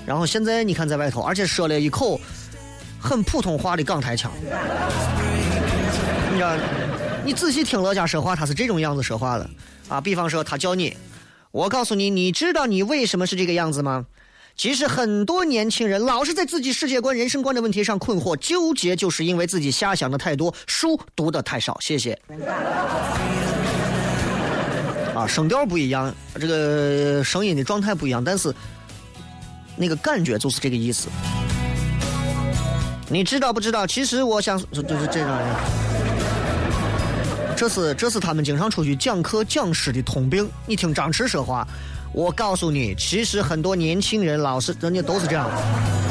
[0.05, 2.21] 然后现在你看在外头，而且说了一口
[2.99, 4.31] 很普通话的港台腔。
[6.33, 6.57] 你知道，
[7.25, 9.49] 你仔细听乐嘉说话，他是这种样子说话的
[9.89, 10.01] 啊。
[10.01, 10.97] 比方说，他叫你，
[11.51, 14.07] 我告诉你，你知道你为什么是这个样子吗？
[14.57, 21.77] 其实很多年轻人老是在自己世界观、人生观的问题上困惑、纠结，就是因为自己瞎想的太多，书读的太少。
[21.81, 22.17] 谢谢。
[25.13, 28.55] 啊，声调不一样，这个声音的状态不一样，但是
[29.77, 31.09] 那个感觉就是这个意思。
[33.09, 33.85] 你知道不知道？
[33.85, 35.84] 其实我想，就是这样。
[37.57, 40.49] 这是这是他们经常出去讲课讲师的通病。
[40.67, 41.67] 你听张弛说话，
[42.13, 46.04] 我告诉你，其实很多年轻人老师人家都是这样的。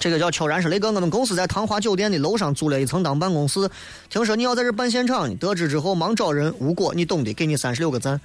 [0.00, 3.68] 这个叫秋然说：“雷哥，我们公司在唐华酒店的楼上租了一层当办公室，
[4.08, 8.18] 听说你要在这办现场，得知之后忙找人，无果，你懂的，给你三十六个赞。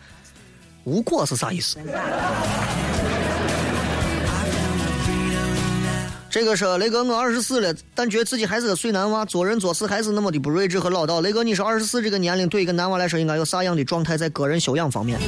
[0.86, 1.78] 无果是啥意思？
[6.30, 11.20] 这个说雷哥，我二十四了，但觉得自己还是个碎男娃，做人做事还是那么的不睿智和老道。
[11.20, 15.20] 雷哥，你说二十四这个年龄对一个男娃来说应该有啥样的状态在个人修养方面？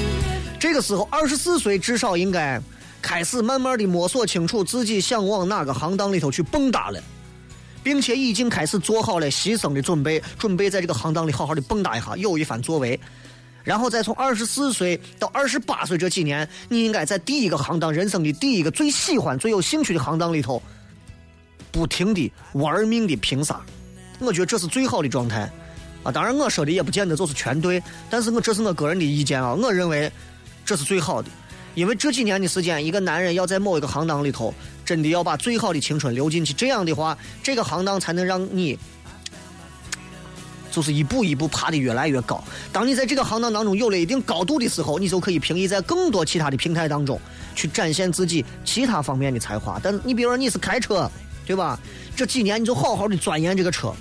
[0.58, 2.60] 这个时候二十四岁至少应该
[3.08, 7.02] 开始慢慢的摸索清楚自己想往哪个行当里头去蹦跶了，
[7.82, 13.00] 并且已经开始做好了牺牲的准备，准备在这个行当里好好的蹦跶一下，有一番作为。
[13.64, 20.62] 然后再从二十四岁到二十八岁这几年，你应该在第一个行当，人生的第一个最喜欢、最有兴趣的行当里头，
[21.72, 23.58] 不停的玩命的拼杀。
[24.20, 25.50] 我觉得这是最好的状态
[26.04, 26.12] 啊！
[26.12, 29.54] 当然，我说的也不见得就是全对，但是我这是我个人的意见啊。
[29.54, 30.12] 我认为
[30.66, 31.30] 这是最好的，
[31.78, 34.52] 因为这几年的时间，一个男人要在某一个行当里头，
[34.84, 38.76] 真的要把最好的青春留进去，这样的话，这个行当才能让你。
[40.72, 42.44] 就是一步一步爬得越来越高。
[42.74, 47.20] 当你在这个行当当中有了一定高度的时候，你就可以平移在更多其他的平台当中
[47.54, 49.80] 去展现自己其他方面的才华。
[49.82, 51.08] 但是你比如说你是开车，
[51.46, 51.80] 对吧？
[52.16, 53.94] 这几年你就好好的钻研这个车。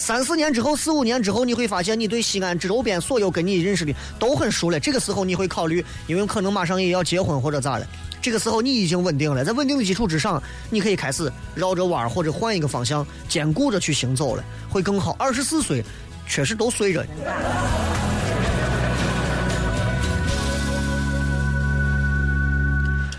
[0.00, 4.80] 三四年之后，四五年之后，你会发现你对西安周边所有跟你认识的都很熟了。
[4.80, 7.86] 这个时候你会考虑，因为可能马上也要结婚或者咋了。
[8.22, 15.14] 这个时候你已经稳定了，在稳定的基础之上，你可以开始绕着弯儿或者换一个方向，兼顾着去行走了，会更好。
[15.18, 15.84] 二十四岁，
[16.26, 17.06] 确实都随着。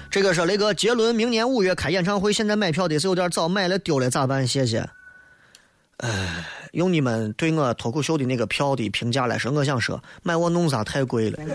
[0.10, 4.46] 这个是雷哥，杰伦明年五月开演唱会，现在买票的是有点早，买了丢了咋办？
[4.46, 4.84] 谢谢。
[5.98, 11.38] 唉，用你们对我脱口秀的那个票的评价来说，我想说，买我弄啥太贵了。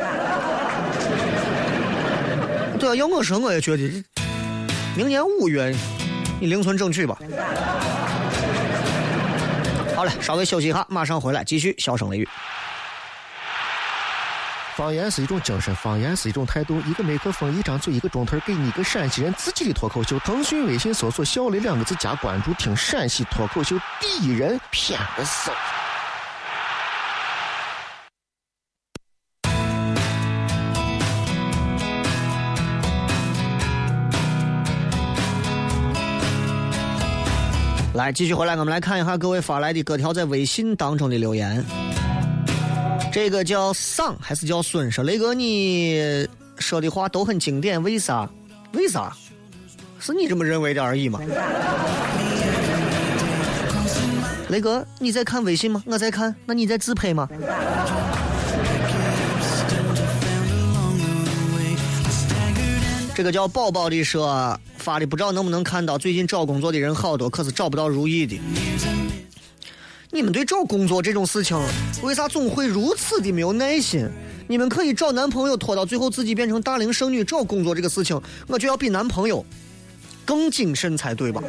[2.79, 4.05] 对啊，要我说，我也觉得，
[4.95, 5.75] 明年五月
[6.39, 7.19] 你零存整取吧。
[9.95, 12.29] 好嘞，稍微休息一下，马上回来继续笑声雷雨。
[14.77, 16.79] 方言是一种精神，方言是一种态度。
[16.83, 20.19] 一个麦克风，一张嘴，一个钟头，给你一个陕西人自己的脱口秀。
[20.19, 25.51] 腾讯微信搜索“小雷”两个字加关注，听陕西脱口秀第一人，骗个搜。
[37.95, 41.65] 来，继续回来，我们来看一下各位发来的各条在微信当中的留言。
[43.17, 48.29] 这个叫桑还是叫孙说雷哥，你说的话都很经典，为啥？
[48.75, 49.11] 为啥？
[49.99, 51.19] 是你这么认为的而已吗？
[54.51, 55.83] 雷哥，你在看微信吗？
[55.87, 57.27] 我在看，那你在自拍吗？
[63.15, 65.97] 这个叫宝宝的说发的，不知道能不能看到。
[65.97, 68.39] 最近找工作的人好多，可是找不到如意的。
[70.13, 71.61] 你们对找工作这种事情，
[72.03, 74.09] 为啥总会如此的没有耐心？
[74.49, 79.45] 你们可以找男朋友拖到最后自己变成大龄剩女找工作这个事情，我就要比男朋友
[80.25, 81.43] 更谨慎才对吧？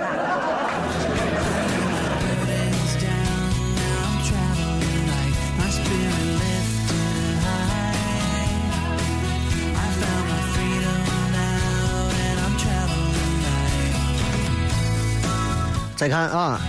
[15.96, 16.60] 再看啊，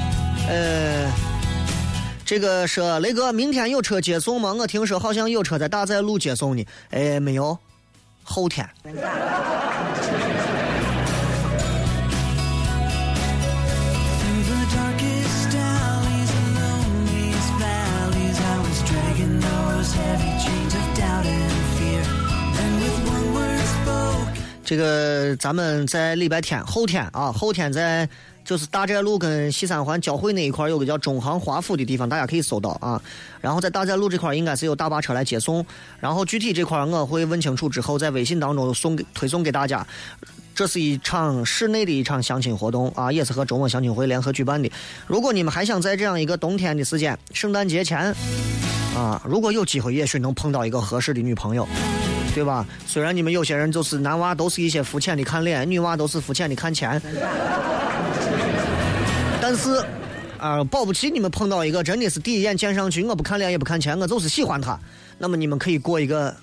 [0.48, 1.27] 呃。
[2.28, 4.52] 这个说雷哥，明天有车接送吗？
[4.52, 6.62] 我听说好像有车在大寨路接送呢。
[6.90, 7.56] 哎，没有，
[8.22, 8.68] 后天。
[24.62, 28.06] 这个咱们在礼拜天后天啊，后天在
[28.48, 32.98] 就是大寨路跟西三环交汇那一块有个叫中航华府的地方，大家可以搜到啊。
[33.42, 35.62] 然后在大寨路这块应该是有大巴车来接送，
[36.00, 39.86] 然后具体这块我会问清楚之后，在微信当中送给推送给大家。
[40.54, 44.72] 这是一场室内的一场相亲活动啊，也是和周末相亲会联合举办的。
[45.06, 48.14] 如果你们还想在这样一个冬天的时间，圣诞节前
[48.96, 51.68] 啊，如果有机会，也许能碰到一个合适的女朋友。
[52.34, 52.64] 对吧？
[52.86, 57.00] 虽然你们有些人就是男娃都是一些肤浅的看脸，女娃都是肤浅的看钱，
[59.48, 59.82] 但是
[60.38, 64.78] 啊、保不齐你们碰到一个真的是第一眼见上去，我不看脸也不看钱，我就是喜欢他，
[65.16, 66.36] 那么你们可以过一个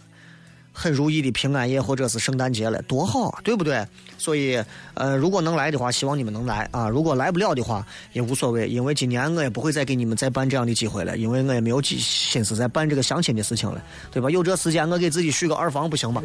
[0.73, 3.85] 很如意的平安夜或者是圣诞节了，多好啊，对不对？
[4.17, 4.59] 所以
[4.95, 14.31] 呃，如果能来的话，希望你们能来啊；如果来不了的话，也无所谓，因为今年我也不会再给你们再办这样的机会了，因为我也没有心心思再办这个相亲的事情了，对吧？
[14.31, 16.23] 有这时间，我给自己续个二房不行吗？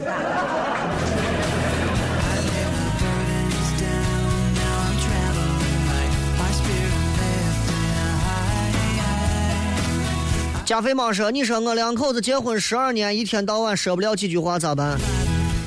[10.70, 14.96] 加菲猫说：“你说我两口子结婚十二年，一天到晚说不了几句话咋办？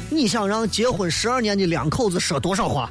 [0.10, 2.90] 你想让结婚十二年的两口子说多少话？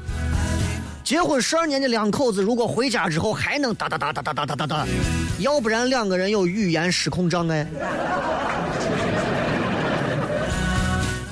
[1.03, 4.87] 结婚十二年的两口子，如果回家之后还能哒哒哒哒哒哒哒哒哒，
[5.39, 7.67] 要不然两个人有语言失控障碍，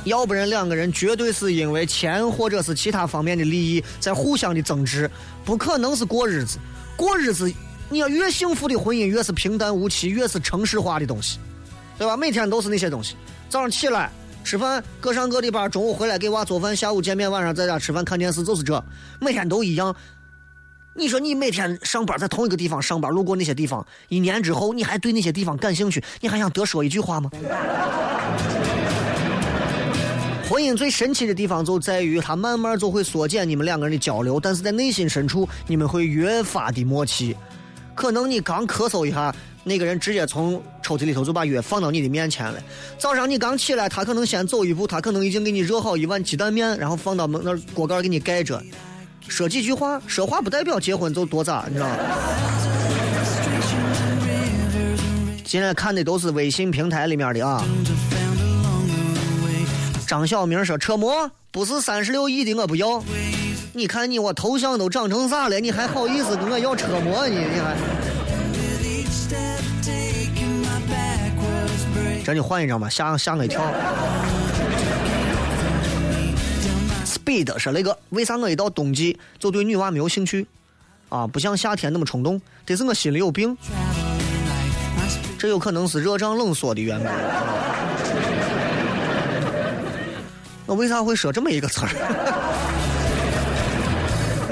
[0.05, 5.07] 要不然两个人绝对是因为钱或者是其他方面的利益在互相的争执，
[5.45, 6.57] 不可能是过日子。
[6.97, 7.51] 过日子，
[7.91, 11.39] 你要越幸福的婚姻越是平淡无奇，越是城市化的东西，
[11.97, 12.15] 对吧？
[12.15, 13.17] 每天都是那些东西。
[13.49, 14.09] 早上起来
[14.45, 18.81] 吃饭，各上各的班，中午回来给娃做饭，下午见面，晚上在家吃饭看电视，就是这，
[19.19, 19.93] 每天都一样。
[20.93, 27.29] 你说你每天上班在同一个地方上班，路过那些地方，一年之后你还对那些地方感兴趣，你还想多说一句话吗？
[30.49, 37.35] 婚姻最神奇的地方就在于，它慢慢就会缩减你们两个人的交流，但是在内心深处，你们会越发的默契。
[38.01, 39.31] 可能你刚咳嗽一下，
[39.63, 42.59] 那个人直接从抽屉里头就把药放到你的面前了。
[42.97, 48.59] 早上你刚起来，他可能先走一步，他可能已经给你热好一碗鸡蛋面，然后放到门那锅盖给你盖着。
[49.27, 51.95] 说几句话，说话不代表结婚就多咋，你知道吗？
[55.45, 57.63] 现在看的都是微信平台里面的啊。
[60.07, 63.03] 张小明说：“车模不是三十六亿的，我不要。
[63.73, 67.77] 你看你我头像都长成啥了，你还好意思跟我要车模你你还？
[72.23, 73.61] 这你换一张吧，吓吓我一跳。
[77.05, 80.45] Speed 说那个，为啥我一到冬季就对女娃没有兴趣？
[81.07, 83.57] 啊，不像夏天那么冲动，这是我心里有病。
[85.37, 87.05] 这有可能是热胀冷缩的缘故。
[90.67, 92.50] 我为啥会说这么一个词儿？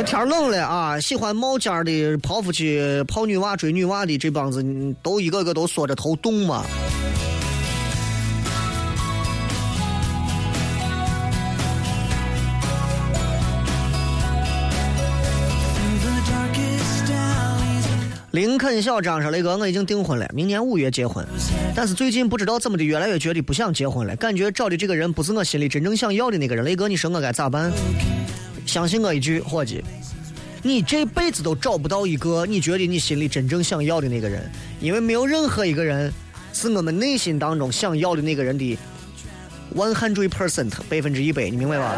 [0.04, 4.64] 天冷了啊，喜欢冒尖的跑出去泡女娃、追女娃的这帮子，
[5.04, 6.64] 都一个个都缩着头冻嘛。
[18.32, 21.26] 林肯小张说：“雷哥，我已经订婚了，明年五月结婚。
[21.76, 26.64] 但是最近不知道怎么的，越来越觉得不想结婚了，感觉找的这个人不是我心里真正想要的那个人。
[26.64, 27.72] 雷哥，你说我该咋办？
[28.70, 29.84] 相信我一句，伙计，
[30.62, 34.48] 你这辈子都找不到一个你觉得你心里真正想要的那个人，
[34.80, 36.14] 因为没有任何一个人
[36.54, 38.78] 是我们内心当中想要的那个人的
[39.76, 41.96] one hundred percent 百分之一百，你明白吧？”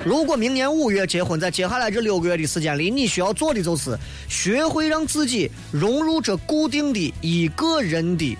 [0.06, 3.94] 如果明年五月结婚，在接下来这六个月的时间里，你需要做的就是
[4.26, 8.34] 学会让自己融入这固定的一个人的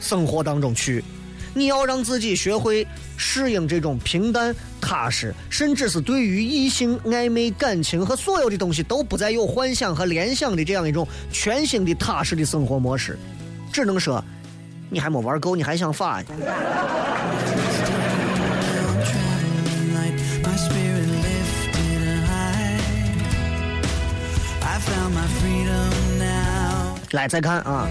[0.00, 1.04] 生活当中去。
[1.52, 2.86] 你要让自己学会
[3.22, 13.18] 适应这种平淡、踏实，甚至是对于异性暧昧感情和所有的东西都不再有幻想和联想的这样一种全新的踏实的生活模式。
[13.70, 14.24] 只能说，
[14.88, 16.26] 你还没玩够，你还想发呀？
[27.12, 27.86] 来，再看啊。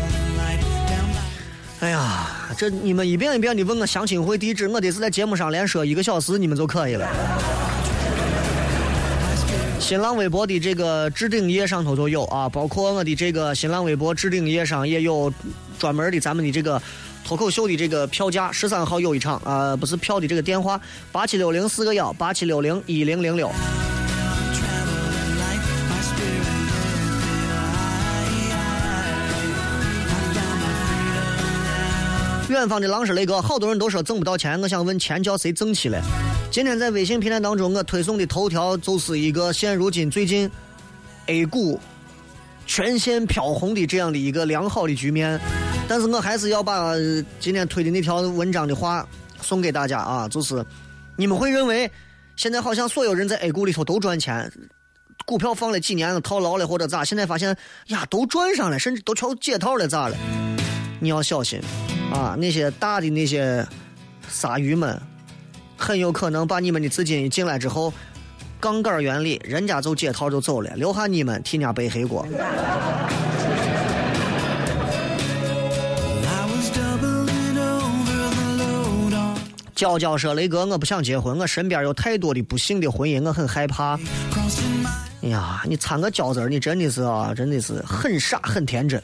[1.81, 2.29] 哎呀，
[2.59, 7.07] 这你们一遍一遍的问我相亲会地址，我得是在节目上连说一个小时你们就可以了。
[9.79, 15.33] 新浪微博的这个置顶页上头就有啊，包括我的这个新浪微博置顶页上也有
[15.79, 16.81] 专门的咱们的这个
[17.23, 18.51] 脱口秀的这个票价。
[18.51, 20.77] 十三号有一场啊，不是票的这个电话，
[21.13, 23.49] 八七六零四个幺，八七六零一零零六。
[32.59, 36.01] 远方的狼是雷哥，好多人都说挣不到钱，我想问钱叫谁挣起来？
[36.51, 40.49] 今天在微信平台当中，我推送的头条就是一个现如今最近
[41.27, 41.79] A 股
[42.65, 45.39] 全线飘红的这样的一个良好的局面，
[45.87, 46.95] 但是我还是要把
[47.39, 49.07] 今天推的那条文章的话
[49.41, 50.65] 送给大家啊，就是
[51.15, 51.89] 你们会认为
[52.35, 54.51] 现在好像所有人在 A 股里头都赚钱。
[55.25, 57.05] 股票放了几年了套牢了或者咋？
[57.05, 57.55] 现在发现
[57.87, 60.17] 呀都赚上了，甚至都全解套了咋了？
[60.99, 61.59] 你要小心
[62.11, 62.35] 啊！
[62.37, 63.65] 那些大的那些
[64.29, 64.99] 鲨鱼们，
[65.77, 67.93] 很有可能把你们的资金一进来之后，
[68.59, 72.27] 杠杆原理，人家就解套就走了，留下你们替人家背黑锅。
[79.73, 83.97] 娇娇说：“雷哥，我不想结婚，我身边有太多的不幸的婚姻，我很害怕。
[85.21, 89.01] 哎呀，你掺个娇字儿，你真的是啊，真的是很傻很天真。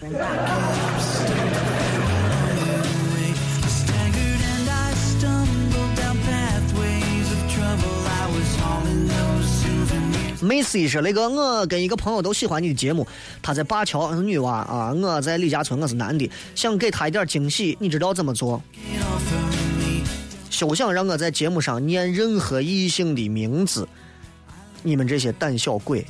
[10.46, 13.06] 梅 C 说：“雷哥，我跟一个朋友都喜欢你的节目，
[13.42, 18.62] 他在灞桥是女娃啊，我在李家村，我是男的，想给他一点惊喜，你知道怎么做？
[20.52, 23.88] 休想让我在节目上念任何异性的名字，
[24.84, 26.06] 你们这些胆小鬼！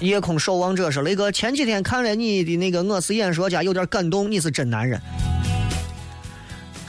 [0.00, 5.00] 夜空守望者说：“雷哥，前几天看了你的那个《我是演说家》，有点感动，你是真男人。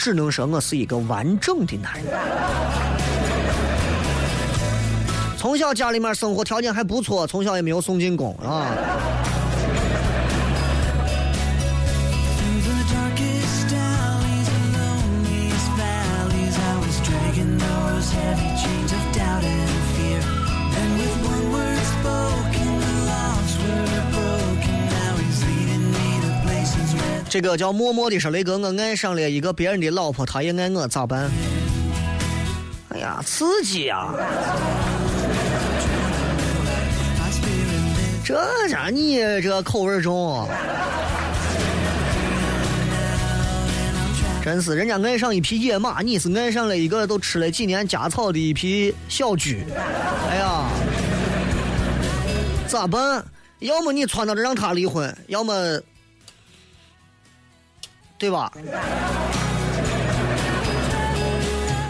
[0.07, 2.05] 只能说我是一个完整的男人。
[5.37, 8.71] 从小家里面生活条件还不错，从小也没有送进宫啊。
[27.29, 31.29] 这个叫默默的说：“雷哥，我爱上了一个别人的老婆，她也爱我，咋办？”
[32.89, 34.13] 哎呀，刺激呀、
[38.23, 38.35] 这
[38.69, 40.47] 家你这口味重啊！
[44.43, 49.65] 真是，人家爱上一匹野马，你是爱上了一个都吃了几年家草的一匹小驹。
[50.29, 50.69] 哎呀，
[52.67, 53.23] 咋办？
[53.59, 55.53] 要么你撺掇着让他离婚，要么，
[58.17, 58.51] 对吧？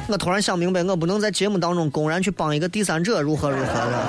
[0.09, 4.07] 我突然想明白，我不能在节目当中公然去帮一个第三者如何如何的。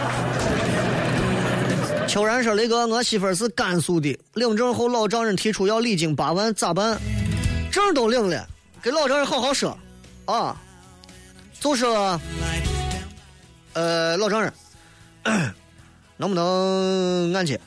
[2.07, 6.99] 秋然说：“雷哥，我媳妇儿是甘肃的，领证后老丈人提出要礼金八万，咋办？
[7.71, 8.47] 证都领了，
[8.81, 9.77] 给老丈人好好说，
[10.25, 10.57] 啊，
[11.61, 12.19] 就说，
[13.75, 14.53] 呃，老丈人，
[16.17, 17.61] 能不能按揭？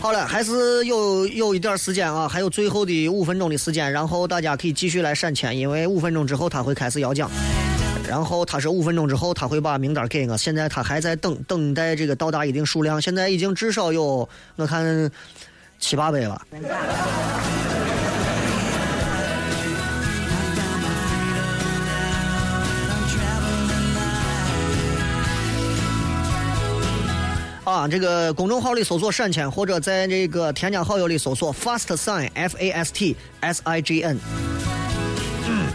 [0.00, 7.28] 好了，还是有有一点时间啊，还有最后的五分钟的时间，然后大家可以继续来闪钱，因为五分钟之后他会开始摇奖。
[8.06, 15.10] 然后他说五分钟之后他会把名单给我，现在他还在等等待这个到达一定数量，现在已经至少有我看
[15.80, 16.40] 七八百了。
[27.76, 34.16] 啊，这个公众号里搜索“闪签”，或者在这个添加好友里搜索 “fast sign f a s t s i g n”。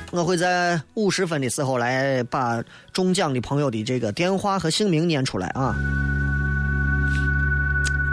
[0.10, 5.76] 我会在五十分的时候来把中奖的朋友的这个电话和姓名念出来啊。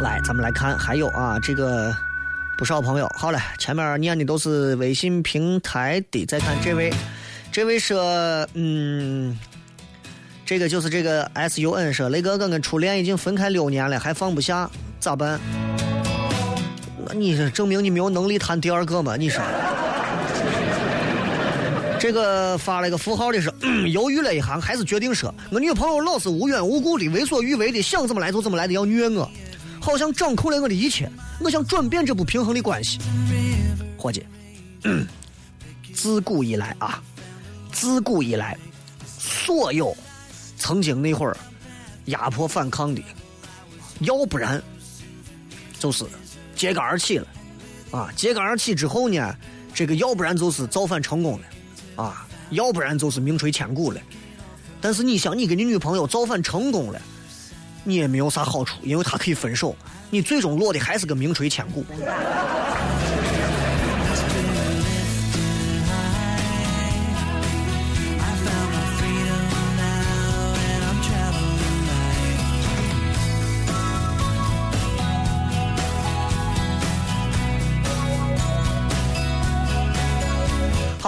[0.03, 1.91] 来，咱们来看，还有啊，这个
[2.59, 3.11] 不少朋友。
[3.17, 6.93] 好了，前面念的都是微信平台的，再看这位，
[7.51, 9.37] 这位说，嗯，
[10.49, 15.39] 这个就是这个 S U N 说，雷哥哥跟初恋已经分开六年了，还放不下，咋办？
[17.07, 19.15] 那你是证明你没有能力谈第二个吗？
[19.15, 19.43] 你说？
[22.01, 29.31] 这个发了个符号的是、嗯 犹豫了一下，还是决定说，我女朋友老是无缘无故的为所欲为的想怎么来就怎么来的要虐我，
[29.79, 31.11] 好像掌控了我的一切。
[31.41, 32.99] 我想转变这不平衡的关系。
[33.99, 34.25] 伙计，
[35.93, 37.03] 自古以来啊，
[37.71, 38.57] 自古以来，
[39.05, 39.95] 所有
[40.59, 41.37] 曾经那会儿
[42.07, 43.03] 压迫反抗的，
[44.01, 44.63] 要不然
[45.79, 46.05] 就是
[46.55, 47.27] 揭竿而起了，
[47.91, 49.35] 啊，揭竿而起之后呢，
[49.73, 54.01] 这个要不然就是造反成功了，啊，要不然就是名垂千古了。
[54.81, 57.01] 但是你想，你跟你女朋友造反成功了，
[57.85, 59.75] 你也没有啥好处，因为她可以分手，
[60.11, 61.85] 你最终落的还是个名垂千古。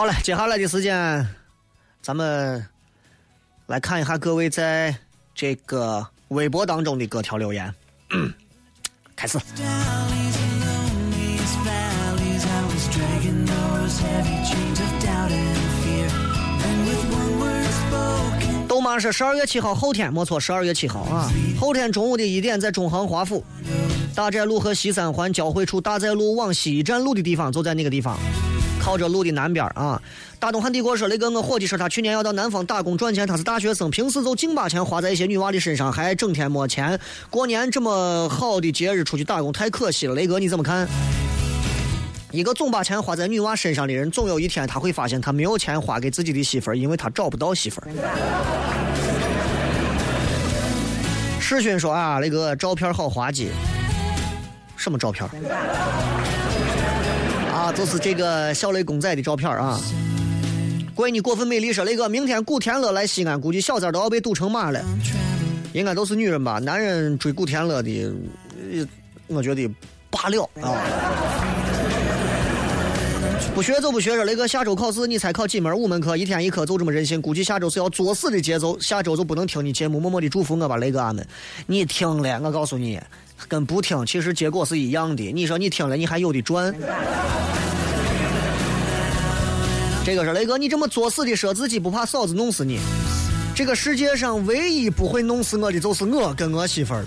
[0.01, 1.29] 好了，接下来的时间，
[2.01, 2.67] 咱们
[3.67, 4.97] 来看一下各位在
[5.35, 7.71] 这个微博当中的各条留言。
[8.09, 8.33] 嗯、
[9.15, 9.39] 开始。
[18.67, 21.31] 豆妈是十二月七号后天，没错，十二月七号啊，
[21.61, 23.45] 后天中午的一点，在中航华府
[24.15, 28.19] 大寨路和西三环交汇处大寨路往西站路的地方，就在那个地方。
[28.81, 30.01] 靠着路的南边啊，
[30.39, 36.99] 大东汉帝国说那个我伙计说他去年要到南方打工赚钱，他是大学生，平时就净把钱花在一些女娃的身上，还整天没钱。
[37.29, 40.89] 过年这么好的节日出去打工太可惜了，雷哥你怎么看？
[42.33, 47.89] 一个总把钱花在女娃身上的人，总有一天他会发现他没有钱花给自己的媳妇儿，因为他找不到媳妇儿。
[51.39, 53.51] 世勋说啊，那个照片好滑稽，
[54.77, 55.29] 什么照片？
[57.73, 59.81] 就是这个小雷公仔的照片啊。
[60.95, 64.83] 怪你过分美丽说雷哥，明天古天乐来西安，估计小三都要被堵成马了。
[65.73, 66.59] 应该都是女人吧？
[66.59, 68.13] 男人追古天乐的，
[69.29, 69.71] 我觉得
[70.11, 70.75] 罢了啊。
[73.55, 75.77] 不学就不学说，雷哥下周考试，你才考几门？
[75.77, 77.21] 五门课，一天一科，就这么任性。
[77.21, 81.27] 估计下周是要作死的节奏，下周就不能听你节目，默默的祝福我吧，雷哥俺们。
[81.67, 83.01] 你听了，我告诉你，
[83.49, 85.33] 跟不听其实结果是一样的。
[85.33, 86.75] 你说你听了，你还有的赚。
[90.05, 92.81] 这个是雷哥，你这么作死的说自己不怕嫂子弄死你。
[93.55, 97.05] 这个世界上唯一不会弄死我的就是我跟我媳妇儿。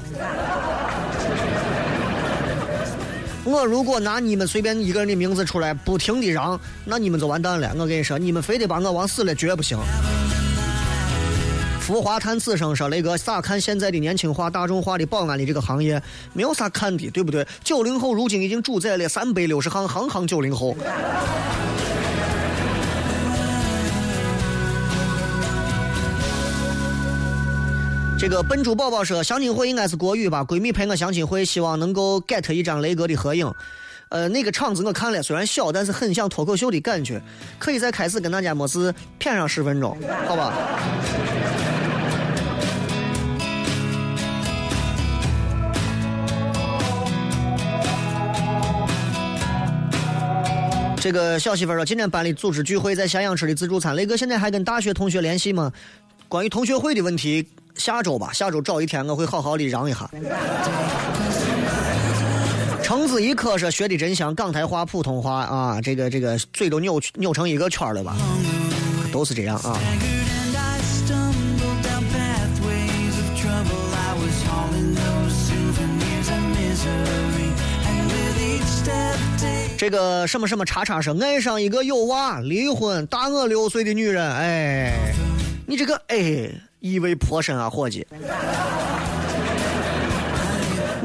[3.45, 7.73] 我如果拿你们随便一个人的名字出来，不停的嚷，那你们就完蛋了。
[7.77, 9.77] 我跟你说，你们非得把我往死了，绝不行。
[11.84, 16.01] 浮华叹此生说：“雷哥，咋看现在的年轻化、大众化的保安的这个行业？
[16.31, 17.45] 没有啥看的，对不对？
[17.61, 20.77] 九零后如今已经主宰了三百六十行，行行九零后。”
[28.17, 30.45] 这个笨猪宝宝说，相亲会应该是国语吧？
[30.45, 33.53] 闺蜜陪我相亲会，希望能够 get 一张雷哥的合影。
[34.14, 37.20] 呃，那个场子我看了，虽然小，但是很像脱口秀的感觉。
[37.57, 39.97] 可以在开始跟大家没事谝上十分钟，
[40.30, 40.53] 好吧？
[51.01, 53.95] 这个小媳妇儿说，今天班里组织聚会，在咸阳吃的自助餐。
[53.95, 55.72] 雷哥现在还跟大学同学联系吗？
[56.30, 57.47] 关于同学会的问题，
[57.78, 60.07] 下周吧，下周找一天我会好好的嚷一下。
[62.84, 68.15] 橙子一科说学的真香，港台话、普通话啊，这个这个嘴都扭扭成一个圈了吧？
[69.11, 69.79] 都是这样啊。
[79.77, 85.13] 这个什么什么叉叉说爱上一个有娃离婚大我六岁的女人，哎，
[85.65, 88.05] 你这个哎意味颇深啊，伙计。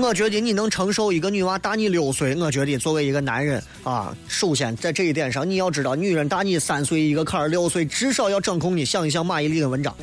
[0.01, 8.85] 我觉得你能承受一个女娃大你六岁，我觉得作为一个男人啊，首先在这一点上，你要知道，女人大你三岁一个坎儿，六岁至少要掌控你。
[8.85, 9.95] 想一想马伊琍的文章。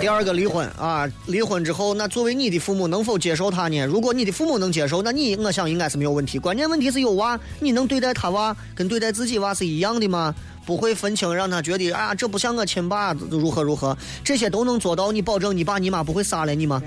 [0.00, 3.84] 第二个离婚啊，离婚之后，那作为你的父母能否接受他呢？
[3.84, 6.38] 如果你的父母能接受，那你我想应该是没有问题。
[6.38, 10.34] 关键问题是有娃，你能对待他娃跟对待自己娃是一样的吗？
[10.70, 15.10] 不会分清，让他觉得啊，这不像我亲爸，如何如何，这些都能做到。
[15.10, 16.80] 你保证你爸你妈不会杀了你吗？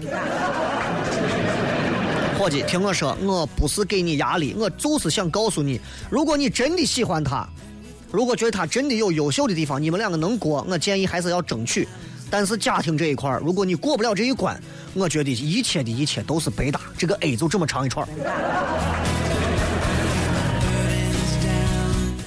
[2.39, 7.45] 伙计，听我说，我不是给你压力，我就是想告诉你，如果你真的喜欢他，
[8.09, 11.85] 如果觉得他真的有优秀的地方，你们两个能过，我建议还是要争取。
[12.29, 14.57] 但是家庭这一块，如果你过不了这一关，
[14.93, 16.79] 我觉得一切的一切都是白搭。
[16.97, 18.07] 这个 A 就这么长一串。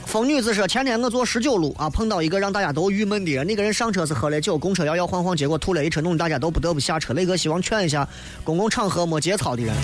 [0.06, 3.44] 疯女子说：“前天我坐十九路啊，碰到一个让大家都郁闷的人。
[3.44, 7.12] 那个人上车是喝了酒，公车摇摇晃晃，结果吐了一车，弄得大家都不得不下车。
[7.12, 8.08] 雷哥希望劝一下
[8.44, 9.74] 公共场合没节操的人。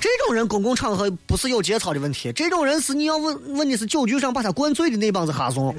[0.00, 5.74] 这种人公共场合不是有节操的问题，这种人是你要问问的是酒局上把他灌醉的那帮子哈怂。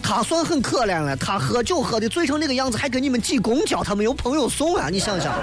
[0.00, 4.88] 他算很可怜了，他喝酒喝的醉成那个样子，还跟你们挤公交，他没有朋友送啊！
[4.88, 5.34] 你想想。”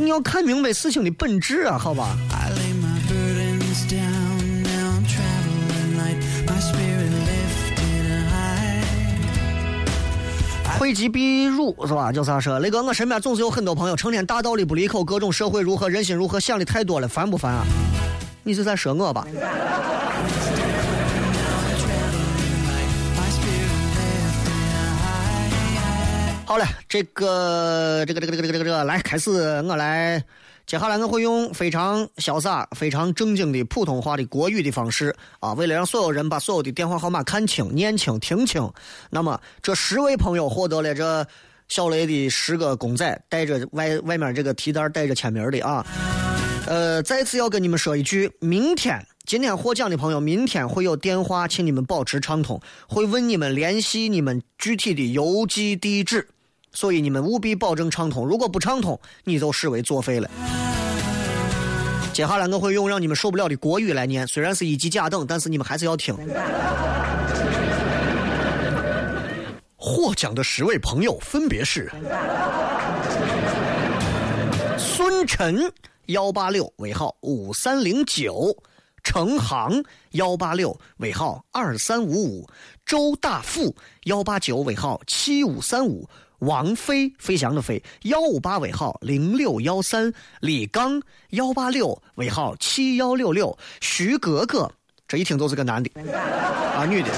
[0.00, 2.16] 你要看明白事情的本质啊，好吧.
[10.78, 12.10] 讳疾必入是吧？
[12.10, 12.58] 叫啥说？
[12.60, 17.66] 雷哥，我身边总是有很多朋友，成天大道理不离口，各种社会如何，人心如何，想的太多了，烦不烦啊？
[18.42, 19.26] 你是在说我吧？
[26.50, 30.20] 好了，这个这个这个这个这个这个，来开始，我来，
[30.66, 38.68] 接下来我会用非常潇洒、非常正经的普通话的国语的方式啊，为了让所有人把所有的电话号码看清、念清、听清，
[39.10, 41.24] 那么这十位朋友获得了这
[41.68, 45.86] 小雷的十个公仔，带着外外面这个提袋带着签名的啊。
[46.66, 56.26] 呃，再次要跟你们说一句，明天今天获奖的朋友，明天会有电话，请你们保持畅通，会问你们联系你们具体的邮寄地址，
[56.72, 58.26] 所以你们务必保证畅通。
[58.26, 60.30] 如果不畅通，你就视为作废了。
[62.12, 66.16] 接下来我会用让你们受不了的国语来念，虽然是一级甲等，但是你们还是要听。
[69.76, 71.90] 获奖的十位朋友分别是：
[74.76, 75.72] 孙晨
[76.06, 78.54] 幺八六尾号五三零九，
[79.02, 82.46] 程航幺八六尾号二三五五，
[82.90, 83.76] 周大富
[84.06, 86.08] 幺八九尾号七五三五。
[86.40, 94.68] 王飞，飞翔的飞，幺五八尾号零六幺三，李刚幺八六尾号七幺六六，徐格格，
[95.06, 95.88] 这一听都是个男的，
[96.74, 97.08] 啊，女的，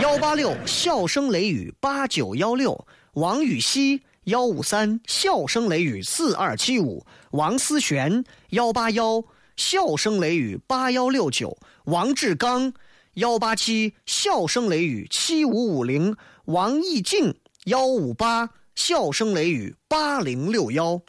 [0.00, 9.22] 幺八六笑声雷雨八九幺六，王禹锡幺五三笑声雷雨四二七五，王思璇幺八幺
[9.56, 11.54] 笑声雷雨八幺六九，
[11.84, 12.72] 王志刚
[13.14, 17.34] 幺八七笑声雷雨七五五零，王义静
[17.64, 21.00] 幺五八笑声雷雨八零六幺，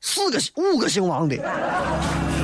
[0.00, 2.41] 四个五个姓王的。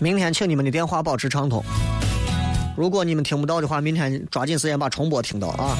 [0.00, 1.62] 明天请你们的电话保持畅通。
[2.76, 5.76] 如果你们听不到的话，明天抓紧时间把重播听到啊！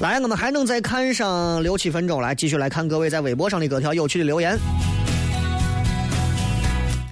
[0.00, 4.58] 来，我们还能再看上六七分钟，来继续来看各位在微博上的各条有趣的留言。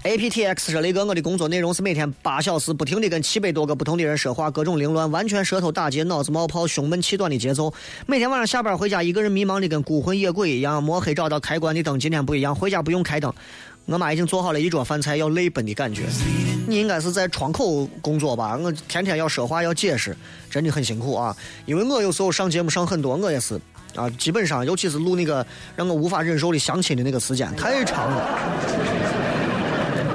[0.04, 7.72] APTX 说雷哥，我的工作内容是每天八小时不停的跟七百多个不同的人说话，各种凌乱，完全舌头打结、脑子冒泡、胸闷气短的节奏。
[8.04, 11.98] 每天晚上下班回家，一个人迷茫的跟孤魂野鬼一样，摸黑找到开关的灯。
[11.98, 13.32] 今天不一样，回家不用开灯，
[13.86, 16.04] 我妈已经做好了一桌饭菜，要泪奔的感觉。
[16.68, 18.56] 你应该是在窗口工作吧？
[18.56, 20.16] 我天天要说话要解释，
[20.48, 21.36] 真的很辛苦啊。
[21.66, 23.60] 因为我有时候上节目上很多，我也是
[23.96, 28.38] 啊，基本上尤其是录那个让我无法忍受的相亲的那个时间太长了。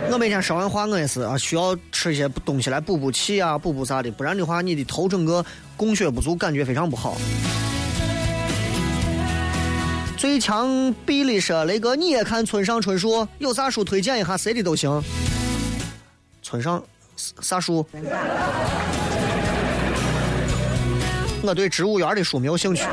[0.09, 5.45] 我每天说完话，我也是啊，需要吃一些东西来补补气啊，补补啥的，不然的话，你的头整个
[5.75, 7.17] 供血不足，感觉非常不好。
[10.17, 15.01] 最强比利说：“雷哥，你也看村上春树，有啥书推荐一下，谁的都行。”
[16.41, 16.83] 村上
[17.15, 17.85] 啥书？
[21.43, 22.83] 我对植物园的书没有兴趣。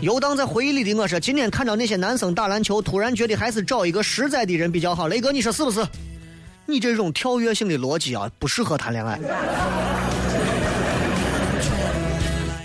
[0.00, 5.06] 游荡在回忆里的我说，今天看到那些男生打篮球，突然觉得还是找一个实在的人比较好。
[5.06, 5.86] 雷哥，你说是不是？
[6.66, 9.20] 你这种跳跃性的逻辑啊，不适合谈恋爱。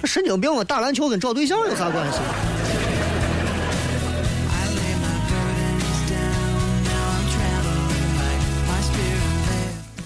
[0.08, 0.64] 神经病啊！
[0.64, 2.20] 打篮球跟找对象有啥关系？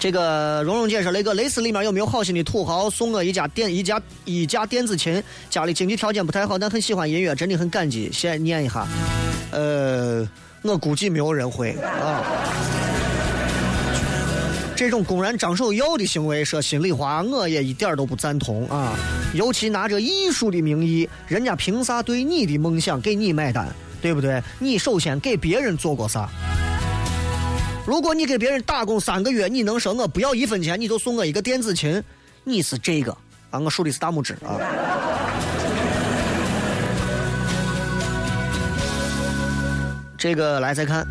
[0.00, 5.22] 这个蓉蓉姐说，雷哥，蕾丝里面有没有好心的土豪送我一家电一家一架电子琴？
[5.48, 8.84] 家里经济条件不太好，但很喜欢音乐，真的很感激，先念一下。
[9.52, 10.28] 呃，
[10.62, 12.20] 我估计没有人会啊。
[14.74, 18.94] 这种公然张手要的行为，说心里话，我也一点都不赞同啊！
[19.32, 23.68] 尤其拿着艺术的名义，人家凭啥对你的梦想给你买单，
[24.00, 24.42] 对不对？
[24.58, 26.28] 你首先给别人做过啥？
[27.86, 32.02] 如果你给别人打工三个月，你能说我不要一分钱，你就送我一个电子琴，
[32.42, 33.16] 你是这个
[33.50, 33.60] 啊？
[33.60, 34.58] 我竖的是大拇指啊！
[40.18, 41.06] 这个来再看，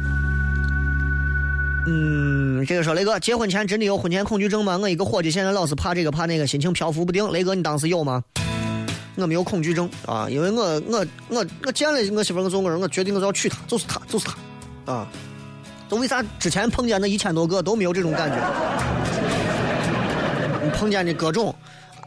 [1.87, 4.77] 嗯，这个说雷哥，结婚前真的有婚前恐惧症吗？
[4.77, 7.31] 我一个伙计现在老是怕这个怕那个，心情漂浮不定。
[7.31, 8.23] 雷哥，你当时有吗？
[9.15, 15.07] 我没有恐惧症啊，因为我我我我见了我媳妇儿我中国人，我决定我就要娶她，就是她，就是她，啊。
[15.89, 18.37] 都为啥之前碰见那一千多个都没有这种感觉？
[20.63, 21.53] 你碰见的各种，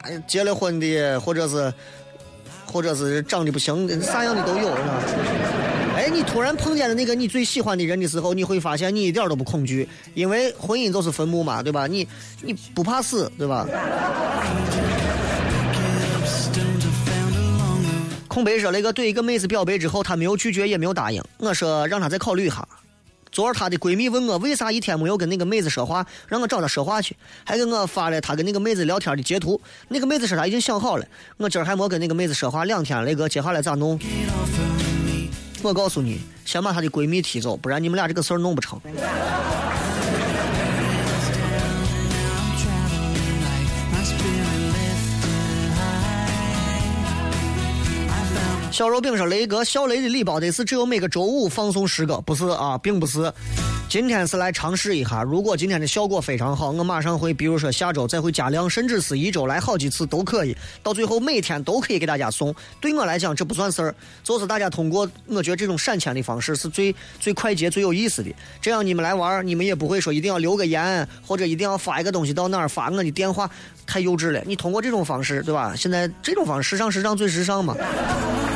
[0.01, 1.71] 哎，结了婚的，或者是
[2.65, 5.03] 或者是长得不行，啥样的都有，是吧？
[6.15, 11.89] 你突然碰见了那个你最喜欢的人的时候，你会发现你一点都不恐惧，因为婚姻就是坟墓嘛，对吧？
[11.89, 12.07] 你
[12.41, 13.67] 你不怕死，对吧？
[18.29, 21.21] 空白说那个对一个妹子表白之后，她没有拒绝，也没有答应。
[21.39, 22.65] 我说让她再考虑一下。
[23.33, 29.61] 昨儿她的闺蜜问我为啥一天没有跟那个妹子说话，让我找她说话去，还给我发了她跟那个妹子聊天的截图。
[29.89, 31.05] 那个妹子说她已经想好了，
[31.39, 33.99] 我今儿还没跟那个妹子说话两天，那个接下来咋弄？
[35.69, 38.79] 我告诉你，先把她的闺蜜踢走，不然你们俩这个事儿弄不成。
[48.75, 53.33] 小肉饼说：“雷哥，小雷的礼包得是只有每个周五放送十个，不是啊，并不是。
[53.89, 60.57] 今天是来尝试一下，如果今天的效果非常好，我马上会，比如说下周再会加量，甚至是一周来好几次都可以。
[60.83, 62.53] 到最后每天都可以给大家送。
[62.81, 63.95] 对我来讲，这不算事儿，
[64.25, 68.35] 就是大家通过，我觉得这种闪签的方式是最最快捷、最有意思的。
[68.61, 73.49] 这样你们来玩，你们也不会说一定要留个言，或者一定要发一个东西到哪儿发我的电话，
[73.87, 74.43] 太幼稚了。
[74.45, 75.77] 你通过这种方式，对吧？
[75.77, 77.77] 现在这种方式时尚、时尚最时尚嘛。”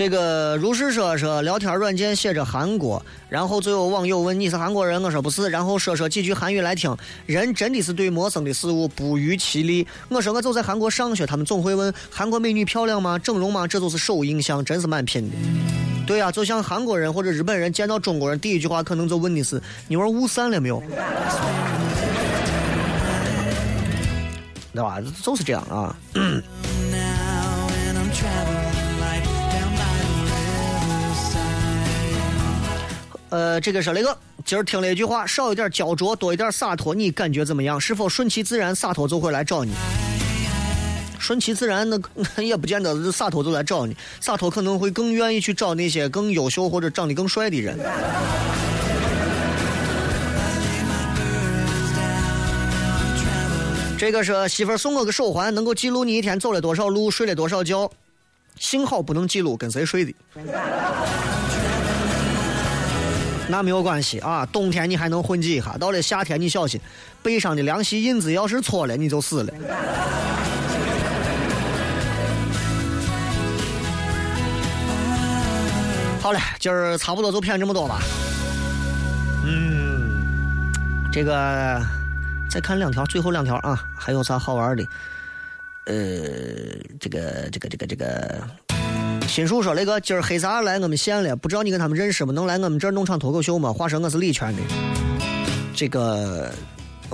[0.00, 6.96] 这个如是说说聊天软件写着韩国，然后就有网友问你是韩国人，我说不是，然后说说几句韩语来听。
[7.26, 9.86] 人真的是对陌生的事物不遗其力。
[10.08, 13.18] 我说我就在韩国上学，他们总会问韩国美女漂亮吗？
[13.18, 13.66] 整容吗？
[13.66, 15.36] 这都是首印象，真是蛮拼的。
[16.06, 20.82] 对呀、就像韩国人或者日本人见到中国人，第一句话可能就问的是你玩雾散了没有？
[24.72, 24.98] 对吧？
[25.22, 25.94] 就是这样啊。
[26.14, 26.42] 嗯
[33.30, 37.80] 呃，这个是那个，今儿听了一句话，少一点焦灼，多一点洒脱，你感觉怎么样？
[37.80, 39.72] 是否顺其自然，洒脱就会来找你？
[41.18, 41.96] 顺其自然，那
[42.42, 47.78] 也不见得是洒脱就来找你，洒脱可能会更愿意去找那些更优秀或者长得更帅的人。
[53.96, 57.88] 这个是媳妇送我个手环，能够记录你一天走了多少路，睡了多少觉。
[58.58, 60.14] 幸好不能记录跟谁睡的。
[63.50, 66.80] 那没有关系啊，冬天你还能混迹一下，到了夏天你小心，
[67.22, 69.52] 背上的凉席印子要是错了，你就死了。
[76.22, 78.00] 好了，今儿差不多就骗这么多吧。
[79.44, 80.70] 嗯，
[81.12, 81.80] 这个
[82.50, 84.86] 再看两条，最后两条啊，还有啥好玩的？
[85.86, 85.94] 呃，
[87.00, 88.40] 这个这个这个这个，
[89.30, 92.32] 新叔说那个今儿黑撒来我们县了，不知道你跟他们认识吗？
[92.32, 93.72] 能来我们这儿弄场脱口秀吗？
[93.72, 94.62] 话说我是礼泉的，
[95.72, 96.52] 这个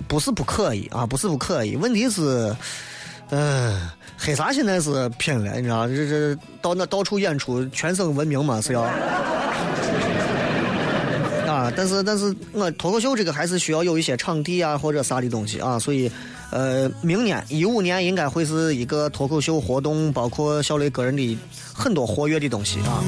[0.09, 2.57] 不是不可以啊，不是不可以，问题是，
[3.29, 8.81] 呃，黑撒现在是拼了，你知道，这这到那到处演出，全省闻名嘛是要。
[11.47, 16.11] 啊，但是但是我脱口秀这个还是需要有一些场地啊或者啥的东西啊，所以，
[16.51, 21.39] 呃，明年一五年应该会是一个脱口秀活动，包括小雷个人的
[21.75, 23.03] 很多活跃的东西啊。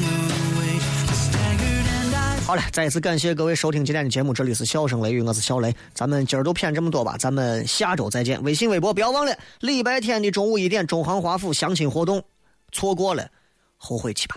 [2.45, 8.43] 好了，再一次感谢各位收听今天的节目，这里是笑声雷雨，我是小雷，咱们今儿都骗这么多吧，咱们下周再见。
[8.43, 12.22] 微信、微博不要忘了，礼拜天的中午一点，中航华府相亲活动，
[12.72, 13.28] 错过了，
[13.76, 14.36] 后悔去吧。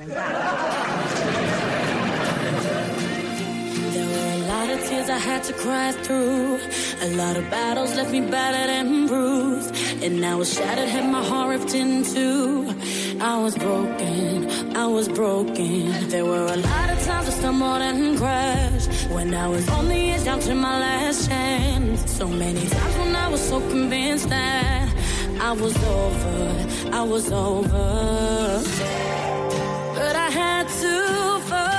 [5.42, 6.60] Had to cry through.
[7.02, 9.74] A lot of battles left me battered and bruised.
[10.04, 12.70] And I was shattered, had my heart ripped in two.
[13.20, 16.10] I was broken, I was broken.
[16.10, 18.90] There were a lot of times I stumbled and crashed.
[19.10, 22.12] When I was on the edge, down to my last chance.
[22.12, 24.94] So many times when I was so convinced that
[25.42, 28.64] I was over, I was over.
[29.96, 31.71] But I had to fall,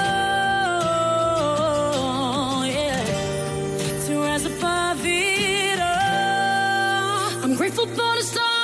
[4.94, 5.92] vida.
[7.42, 8.61] I'm grateful for the stars.